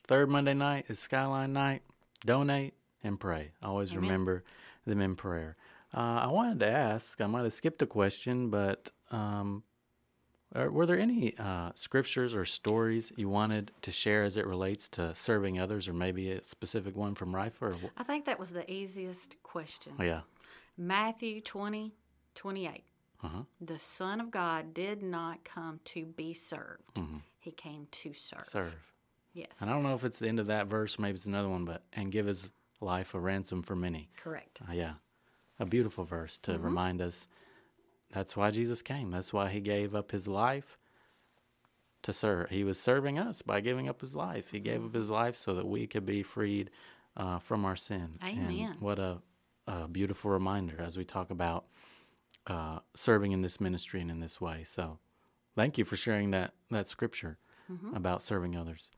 Third 0.08 0.30
Monday 0.30 0.54
night 0.54 0.86
is 0.90 1.00
Skyline 1.00 1.54
Night. 1.54 1.82
Donate 2.26 2.74
and 3.04 3.20
pray. 3.20 3.52
Always 3.64 3.92
Amen. 3.92 4.02
remember 4.04 4.44
them 4.86 5.02
in 5.02 5.16
prayer. 5.16 5.56
Uh, 5.94 6.22
I 6.24 6.28
wanted 6.28 6.60
to 6.60 6.70
ask, 6.72 7.20
I 7.20 7.28
might 7.28 7.44
have 7.44 7.54
skipped 7.54 7.82
a 7.82 7.88
question, 7.88 8.50
but 8.50 8.92
um, 9.12 9.64
are, 10.54 10.70
were 10.70 10.86
there 10.86 11.00
any 11.00 11.36
uh, 11.38 11.72
scriptures 11.74 12.36
or 12.36 12.46
stories 12.46 13.12
you 13.16 13.30
wanted 13.30 13.72
to 13.82 13.92
share 13.92 14.24
as 14.24 14.38
it 14.38 14.46
relates 14.46 14.88
to 14.90 15.14
serving 15.16 15.60
others, 15.60 15.88
or 15.88 15.94
maybe 15.94 16.32
a 16.32 16.44
specific 16.44 16.96
one 16.96 17.16
from 17.16 17.34
Rifa? 17.34 17.62
Or, 17.62 17.76
I 17.98 18.04
think 18.04 18.26
that 18.26 18.40
was 18.40 18.50
the 18.50 18.70
easiest 18.72 19.42
question. 19.44 19.94
yeah. 20.00 20.22
Matthew 20.78 21.42
20, 21.42 21.94
28. 22.36 22.84
Uh-huh. 23.22 23.40
The 23.60 23.78
Son 23.80 24.22
of 24.22 24.32
God 24.32 24.74
did 24.74 25.04
not 25.04 25.44
come 25.44 25.82
to 25.86 26.06
be 26.06 26.34
served, 26.34 26.98
He 27.38 27.52
came 27.52 27.88
to 27.92 28.14
serve. 28.14 28.40
Mm-hmm. 28.40 28.60
Serve. 28.60 28.78
Yes. 29.34 29.62
And 29.62 29.70
I 29.70 29.74
don't 29.74 29.84
know 29.84 29.96
if 29.96 30.04
it's 30.04 30.20
the 30.20 30.28
end 30.30 30.40
of 30.40 30.48
that 30.48 30.68
verse, 30.68 30.98
maybe 30.98 31.16
it's 31.16 31.26
another 31.26 31.50
one, 31.50 31.66
but 31.66 31.84
and 31.94 32.12
give 32.12 32.26
his 32.28 32.50
life 32.80 33.14
a 33.14 33.20
ransom 33.20 33.62
for 33.62 33.76
many. 33.76 34.10
Correct. 34.18 34.62
Uh, 34.68 34.74
yeah, 34.74 34.94
a 35.60 35.66
beautiful 35.66 36.06
verse 36.06 36.38
to 36.40 36.58
remind 36.58 37.02
us 37.02 37.28
that's 38.12 38.36
why 38.36 38.52
Jesus 38.52 38.82
came. 38.82 39.12
That's 39.12 39.34
why 39.34 39.50
he 39.50 39.60
gave 39.60 39.94
up 39.94 40.12
his 40.12 40.28
life 40.28 40.78
to 42.02 42.14
serve. 42.14 42.50
He 42.50 42.64
was 42.64 42.80
serving 42.80 43.20
us 43.20 43.42
by 43.42 43.62
giving 43.62 43.88
up 43.88 44.02
his 44.02 44.16
life. 44.16 44.52
He 44.52 44.60
gave 44.60 44.84
up 44.84 44.94
his 44.94 45.10
life 45.10 45.36
so 45.36 45.54
that 45.56 45.68
we 45.68 45.86
could 45.86 46.06
be 46.06 46.24
freed 46.24 46.72
uh, 47.18 47.40
from 47.40 47.66
our 47.66 47.76
sin. 47.76 48.14
Amen. 48.24 48.72
And 48.72 48.82
what 48.82 48.98
a, 48.98 49.20
a 49.68 49.88
beautiful 49.88 50.32
reminder 50.32 50.82
as 50.82 50.98
we 50.98 51.06
talk 51.06 51.30
about 51.30 51.66
uh, 52.48 52.80
serving 52.96 53.32
in 53.32 53.42
this 53.42 53.60
ministry 53.60 54.02
and 54.02 54.10
in 54.10 54.20
this 54.22 54.42
way. 54.42 54.64
So, 54.66 54.98
thank 55.56 55.78
you 55.78 55.86
for 55.86 55.98
sharing 55.98 56.32
that 56.32 56.54
that 56.72 56.88
scripture 56.88 57.38
about 57.96 58.22
serving 58.24 58.56
others. 58.56 58.90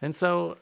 And 0.00 0.14
so, 0.14 0.58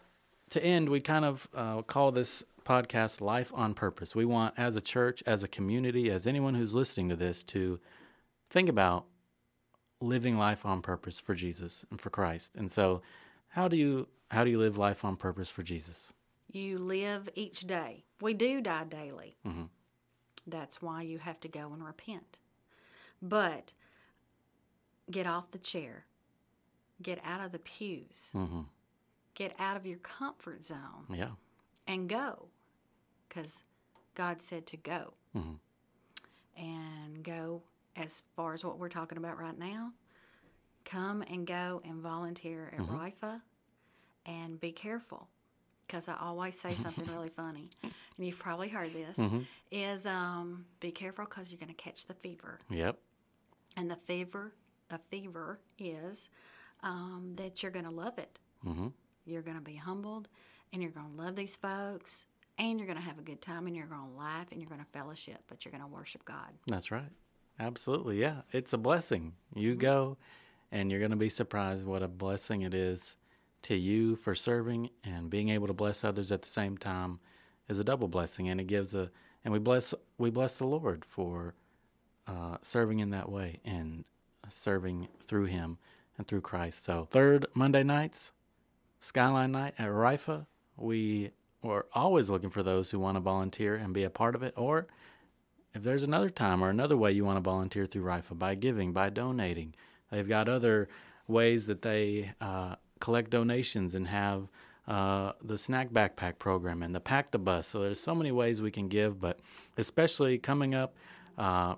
to 0.51 0.64
end, 0.64 0.88
we 0.88 1.01
kind 1.01 1.25
of 1.25 1.49
uh, 1.55 1.83
call 1.83 2.12
this 2.12 2.42
podcast 2.69 3.21
Life 3.23 3.51
on 3.55 3.73
Purpose. 3.73 4.15
We 4.15 4.25
want, 4.27 4.55
as 4.59 4.77
a 4.77 4.81
church, 4.83 5.23
as 5.27 5.43
a 5.43 5.49
community, 5.49 6.11
as 6.11 6.27
anyone 6.27 6.55
who's 6.55 6.75
listening 6.75 7.09
to 7.09 7.17
this, 7.17 7.43
to 7.45 7.81
think 8.51 8.69
about 8.69 9.07
living 10.01 10.37
life 10.37 10.67
on 10.67 10.83
purpose 10.83 11.19
for 11.19 11.35
Jesus 11.35 11.87
and 11.91 12.01
for 12.01 12.11
Christ. 12.11 12.53
And 12.55 12.71
so, 12.71 13.01
how 13.49 13.69
do 13.69 13.77
you 13.77 14.09
how 14.31 14.45
do 14.45 14.51
you 14.51 14.59
live 14.59 14.77
life 14.77 15.05
on 15.05 15.17
purpose 15.17 15.49
for 15.49 15.63
Jesus? 15.63 16.13
You 16.53 16.77
live 16.79 17.29
each 17.35 17.61
day. 17.67 18.05
We 18.21 18.35
do 18.35 18.61
die 18.61 18.85
daily. 18.85 19.37
Mm-hmm. 19.47 19.65
That's 20.47 20.81
why 20.83 21.03
you 21.03 21.19
have 21.19 21.41
to 21.41 21.49
go 21.49 21.73
and 21.73 21.83
repent. 21.85 22.39
But 23.23 23.73
get 25.11 25.27
off 25.27 25.51
the 25.51 25.59
chair, 25.59 26.05
get 27.03 27.19
out 27.25 27.45
of 27.45 27.53
the 27.53 27.59
pews, 27.59 28.31
Mm-hmm. 28.35 28.61
get 29.35 29.55
out 29.59 29.77
of 29.77 29.87
your 29.87 29.99
comfort 29.99 30.65
zone, 30.65 31.07
Yeah. 31.11 31.31
and 31.87 32.09
go. 32.09 32.49
Because 33.29 33.62
God 34.14 34.41
said 34.41 34.67
to 34.69 34.77
go. 34.77 35.12
Mhm. 35.37 35.59
And 36.57 37.23
go 37.23 37.62
as 37.95 38.23
far 38.35 38.55
as 38.55 38.64
what 38.64 38.79
we're 38.79 38.88
talking 38.88 39.19
about 39.19 39.38
right 39.38 39.57
now. 39.59 39.93
Come 40.85 41.23
and 41.23 41.47
go 41.47 41.81
and 41.85 42.01
volunteer 42.01 42.73
at 42.73 42.81
RIFA 42.81 43.43
and 44.27 44.59
be 44.59 44.73
careful. 44.73 45.29
Because 45.87 46.09
I 46.09 46.17
always 46.21 46.59
say 46.59 46.75
something 46.75 47.07
really 47.14 47.29
funny, 47.31 47.71
and 47.83 47.93
you've 48.19 48.38
probably 48.38 48.69
heard 48.69 48.93
this, 48.93 49.19
is 49.71 50.05
um, 50.05 50.67
be 50.81 50.91
careful 50.91 51.25
because 51.25 51.51
you're 51.51 51.59
going 51.59 51.75
to 51.75 51.83
catch 51.83 52.07
the 52.07 52.12
fever. 52.14 52.59
Yep. 52.69 52.99
And 53.77 53.91
the 53.91 53.97
fever, 53.97 54.53
the 54.88 54.99
fever 54.99 55.61
is 55.79 56.29
um, 56.83 57.33
that 57.37 57.62
you're 57.62 57.73
going 57.73 57.87
to 57.87 57.91
love 57.91 58.19
it. 58.19 58.38
Mm-hmm. 58.67 58.88
You're 59.25 59.41
going 59.43 59.57
to 59.57 59.62
be 59.62 59.77
humbled, 59.77 60.29
and 60.73 60.83
you're 60.83 60.91
going 60.91 61.11
to 61.17 61.23
love 61.23 61.37
these 61.37 61.57
folks, 61.57 62.27
and 62.59 62.79
you're 62.79 62.87
going 62.87 62.99
to 62.99 63.05
have 63.05 63.18
a 63.18 63.23
good 63.23 63.40
time, 63.40 63.66
and 63.66 63.77
you're 63.77 63.87
going 63.87 64.01
to 64.01 64.18
laugh, 64.18 64.53
and 64.53 64.61
you're 64.61 64.68
going 64.68 64.85
to 64.85 64.90
fellowship, 64.92 65.38
but 65.49 65.64
you're 65.64 65.73
going 65.73 65.83
to 65.83 65.88
worship 65.88 66.25
God. 66.25 66.53
That's 66.66 66.90
right. 66.90 67.11
Absolutely. 67.61 68.21
Yeah. 68.21 68.42
It's 68.53 68.73
a 68.73 68.79
blessing. 68.79 69.33
You 69.55 69.75
go 69.75 70.16
and 70.71 70.90
you're 70.90 71.01
going 71.01 71.11
to 71.11 71.16
be 71.16 71.29
surprised 71.29 71.87
what 71.87 72.03
a 72.03 72.09
blessing 72.09 72.62
it 72.62 72.75
is 72.75 73.16
to 73.62 73.75
you 73.75 74.16
for 74.16 74.35
serving 74.35 74.90
and 75.03 75.31
being 75.31 75.49
able 75.49 75.66
to 75.66 75.73
bless 75.73 76.05
others 76.05 76.31
at 76.31 76.42
the 76.42 76.49
same 76.49 76.77
time 76.77 77.18
is 77.68 77.79
a 77.79 77.85
double 77.85 78.09
blessing 78.09 78.49
and 78.49 78.61
it 78.61 78.66
gives 78.66 78.94
a 78.94 79.11
and 79.44 79.53
we 79.53 79.59
bless 79.59 79.94
we 80.18 80.31
bless 80.31 80.57
the 80.57 80.66
Lord 80.66 81.05
for 81.05 81.55
uh, 82.27 82.59
serving 82.61 83.01
in 83.01 83.11
that 83.11 83.31
way 83.31 83.61
and 83.64 84.05
serving 84.49 85.09
through 85.21 85.47
him 85.47 85.79
and 86.16 86.27
through 86.27 86.40
Christ. 86.40 86.85
So 86.85 87.09
third 87.11 87.47
Monday 87.55 87.83
nights, 87.83 88.33
Skyline 89.01 89.53
Night 89.53 89.75
at 89.79 89.88
Rifa, 89.88 90.47
we 90.77 91.31
are 91.64 91.87
always 91.92 92.31
looking 92.31 92.51
for 92.51 92.62
those 92.62 92.90
who 92.90 92.99
want 92.99 93.16
to 93.16 93.21
volunteer 93.21 93.75
and 93.75 93.92
be 93.92 94.05
a 94.05 94.11
part 94.11 94.35
of 94.35 94.42
it 94.42 94.55
or 94.57 94.87
if 95.75 95.83
there's 95.83 96.03
another 96.03 96.31
time 96.31 96.62
or 96.62 96.71
another 96.71 96.97
way 96.97 97.12
you 97.12 97.25
want 97.25 97.37
to 97.37 97.40
volunteer 97.40 97.87
through 97.87 98.03
RIFA, 98.03 98.38
by 98.38 98.55
giving, 98.55 98.92
by 98.92 99.11
donating, 99.11 99.75
they've 100.11 100.29
got 100.29 100.49
other 100.49 100.88
ways 101.27 101.66
that 101.66 101.83
they 101.83 102.33
uh, 102.40 102.77
collect 103.01 103.31
donations 103.31 103.94
and 103.94 104.09
have 104.09 104.49
uh, 104.87 105.33
the 105.42 105.59
snack 105.59 105.90
backpack 105.90 106.38
program 106.38 106.83
and 106.83 106.94
the 106.94 107.01
pack 107.01 107.31
the 107.31 107.38
bus. 107.38 107.68
So 107.68 107.81
there's 107.81 108.01
so 108.01 108.14
many 108.14 108.33
ways 108.33 108.61
we 108.61 108.71
can 108.71 108.88
give, 108.88 109.21
but 109.21 109.38
especially 109.77 110.38
coming 110.38 110.75
up 110.75 110.97
uh, 111.37 111.75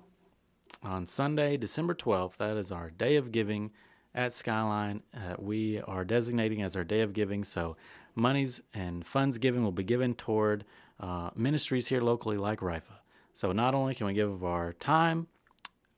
on 0.81 1.05
Sunday, 1.05 1.57
December 1.57 1.93
12th, 1.93 2.37
that 2.37 2.57
is 2.57 2.71
our 2.71 2.89
day 2.89 3.17
of 3.17 3.31
giving 3.31 3.71
at 4.13 4.33
Skyline. 4.33 5.03
Uh, 5.13 5.35
we 5.39 5.81
are 5.81 6.03
designating 6.03 6.61
as 6.61 6.75
our 6.75 6.83
day 6.83 7.01
of 7.01 7.13
giving, 7.13 7.43
so 7.43 7.75
monies 8.15 8.61
and 8.73 9.05
funds 9.05 9.37
given 9.37 9.63
will 9.63 9.71
be 9.71 9.83
given 9.83 10.13
toward 10.13 10.65
uh, 10.99 11.29
ministries 11.35 11.87
here 11.87 12.01
locally 12.01 12.37
like 12.37 12.59
RIFA. 12.59 12.99
So 13.33 13.51
not 13.51 13.73
only 13.73 13.95
can 13.95 14.07
we 14.07 14.13
give 14.13 14.29
of 14.29 14.43
our 14.43 14.73
time 14.73 15.27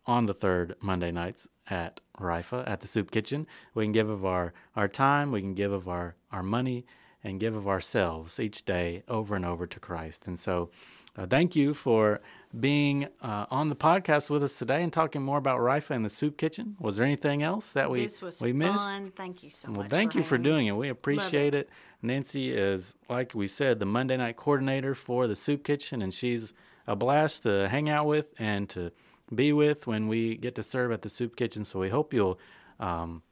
on 0.06 0.26
the 0.26 0.34
third 0.34 0.76
Monday 0.82 1.12
nights 1.12 1.48
at 1.70 2.02
RIFA 2.20 2.68
at 2.68 2.82
the 2.82 2.88
Soup 2.88 3.10
Kitchen, 3.10 3.48
we 3.74 3.86
can 3.86 3.92
give 3.92 4.10
of 4.10 4.26
our, 4.26 4.54
our 4.76 4.88
time, 4.88 5.32
we 5.32 5.42
can 5.42 5.54
give 5.54 5.72
of 5.72 5.88
our, 5.88 6.16
our 6.32 6.44
money, 6.44 6.86
and 7.24 7.40
give 7.40 7.56
of 7.56 7.68
ourselves 7.68 8.40
each 8.40 8.66
day 8.66 9.04
over 9.08 9.36
and 9.36 9.46
over 9.46 9.66
to 9.66 9.80
Christ. 9.80 10.28
And 10.28 10.38
so 10.38 10.70
uh, 11.18 11.26
thank 11.28 11.56
you 11.56 11.74
for 11.74 12.22
being 12.60 13.08
uh, 13.22 13.46
on 13.50 13.70
the 13.70 13.76
podcast 13.76 14.30
with 14.30 14.44
us 14.44 14.58
today 14.58 14.84
and 14.84 14.94
talking 14.94 15.22
more 15.22 15.38
about 15.38 15.60
RIFA 15.60 15.92
and 15.92 16.06
the 16.06 16.10
Soup 16.10 16.38
Kitchen. 16.38 16.76
Was 16.80 16.98
there 16.98 17.06
anything 17.06 17.42
else 17.42 17.74
that 17.74 17.90
we, 17.90 18.04
this 18.04 18.22
was 18.22 18.42
we 18.42 18.54
missed? 18.54 18.76
fun. 18.86 19.12
Thank 19.16 19.44
you 19.44 19.50
so 19.50 19.68
Well, 19.70 19.82
much. 19.82 19.92
Well, 19.92 20.00
thank 20.00 20.16
you 20.16 20.22
for 20.24 20.36
having 20.36 20.44
me. 20.44 20.50
doing 20.50 20.68
it. 20.68 20.76
We 20.76 20.90
appreciate 20.90 21.56
it. 21.56 21.70
Nancy 22.02 22.56
is, 22.56 22.96
like 23.10 23.34
we 23.34 23.48
said, 23.48 23.80
the 23.80 23.86
Monday 23.86 24.18
night 24.18 24.38
coordinator 24.38 24.94
for 24.94 25.26
the 25.28 25.36
Soup 25.36 25.64
Kitchen, 25.64 26.02
and 26.02 26.14
she's 26.14 26.54
a 26.86 26.96
blast 26.96 27.44
to 27.44 27.70
hang 27.70 27.90
out 27.90 28.06
with 28.06 28.34
and 28.38 28.70
to 28.70 28.92
be 29.34 29.54
with 29.54 29.88
when 29.88 30.08
we 30.08 30.36
get 30.36 30.54
to 30.56 30.64
serve 30.64 30.92
at 30.92 31.02
the 31.02 31.10
soup 31.10 31.36
kitchen. 31.36 31.64
So 31.64 31.80
we 31.80 31.90
hope 31.90 32.14
you'll 32.14 32.38
um, 32.80 33.24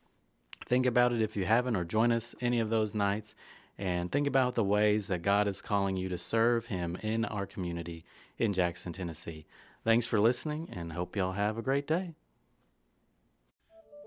think 0.66 0.86
about 0.86 1.12
it 1.12 1.22
if 1.22 1.36
you 1.36 1.46
haven't, 1.46 1.76
or 1.76 1.84
join 1.84 2.12
us 2.12 2.34
any 2.42 2.60
of 2.60 2.70
those 2.70 2.96
nights 2.96 3.36
and 3.78 4.12
think 4.12 4.28
about 4.28 4.56
the 4.56 4.64
ways 4.64 5.08
that 5.08 5.22
God 5.22 5.48
is 5.48 5.62
calling 5.62 5.98
you 5.98 6.10
to 6.10 6.18
serve 6.18 6.68
Him 6.68 6.98
in 7.02 7.26
our 7.26 7.46
community 7.46 8.06
in 8.38 8.54
Jackson, 8.54 8.94
Tennessee. 8.94 9.46
Thanks 9.84 10.06
for 10.06 10.20
listening 10.20 10.70
and 10.72 10.94
hope 10.94 11.16
y'all 11.16 11.34
have 11.34 11.58
a 11.58 11.64
great 11.64 11.88
day. 11.88 12.14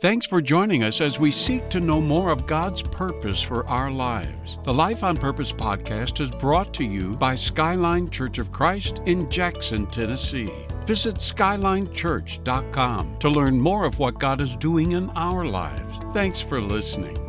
Thanks 0.01 0.27
for 0.27 0.43
joining 0.43 0.83
us 0.83 1.01
as 1.01 1.19
we 1.19 1.31
seek 1.31 1.71
to 1.71 1.81
know 1.81 2.01
more 2.01 2.31
of 2.31 2.47
God's 2.47 2.83
purpose 2.83 3.41
for 3.41 3.67
our 3.69 3.91
lives. 3.91 4.59
The 4.65 4.75
Life 4.75 5.03
on 5.03 5.17
Purpose 5.17 5.53
podcast 5.53 6.21
is 6.21 6.31
brought 6.31 6.75
to 6.75 6.85
you 6.85 7.17
by 7.17 7.37
Skyline 7.37 8.11
Church 8.11 8.39
of 8.39 8.53
Christ 8.53 9.01
in 9.07 9.31
Jackson, 9.31 9.87
Tennessee. 9.87 10.53
Visit 10.85 11.17
skylinechurch.com 11.17 13.19
to 13.19 13.29
learn 13.31 13.59
more 13.59 13.87
of 13.87 13.99
what 13.99 14.21
God 14.21 14.43
is 14.43 14.57
doing 14.57 14.93
in 14.93 15.09
our 15.11 15.47
lives. 15.47 16.13
Thanks 16.13 16.43
for 16.43 16.61
listening. 16.61 17.24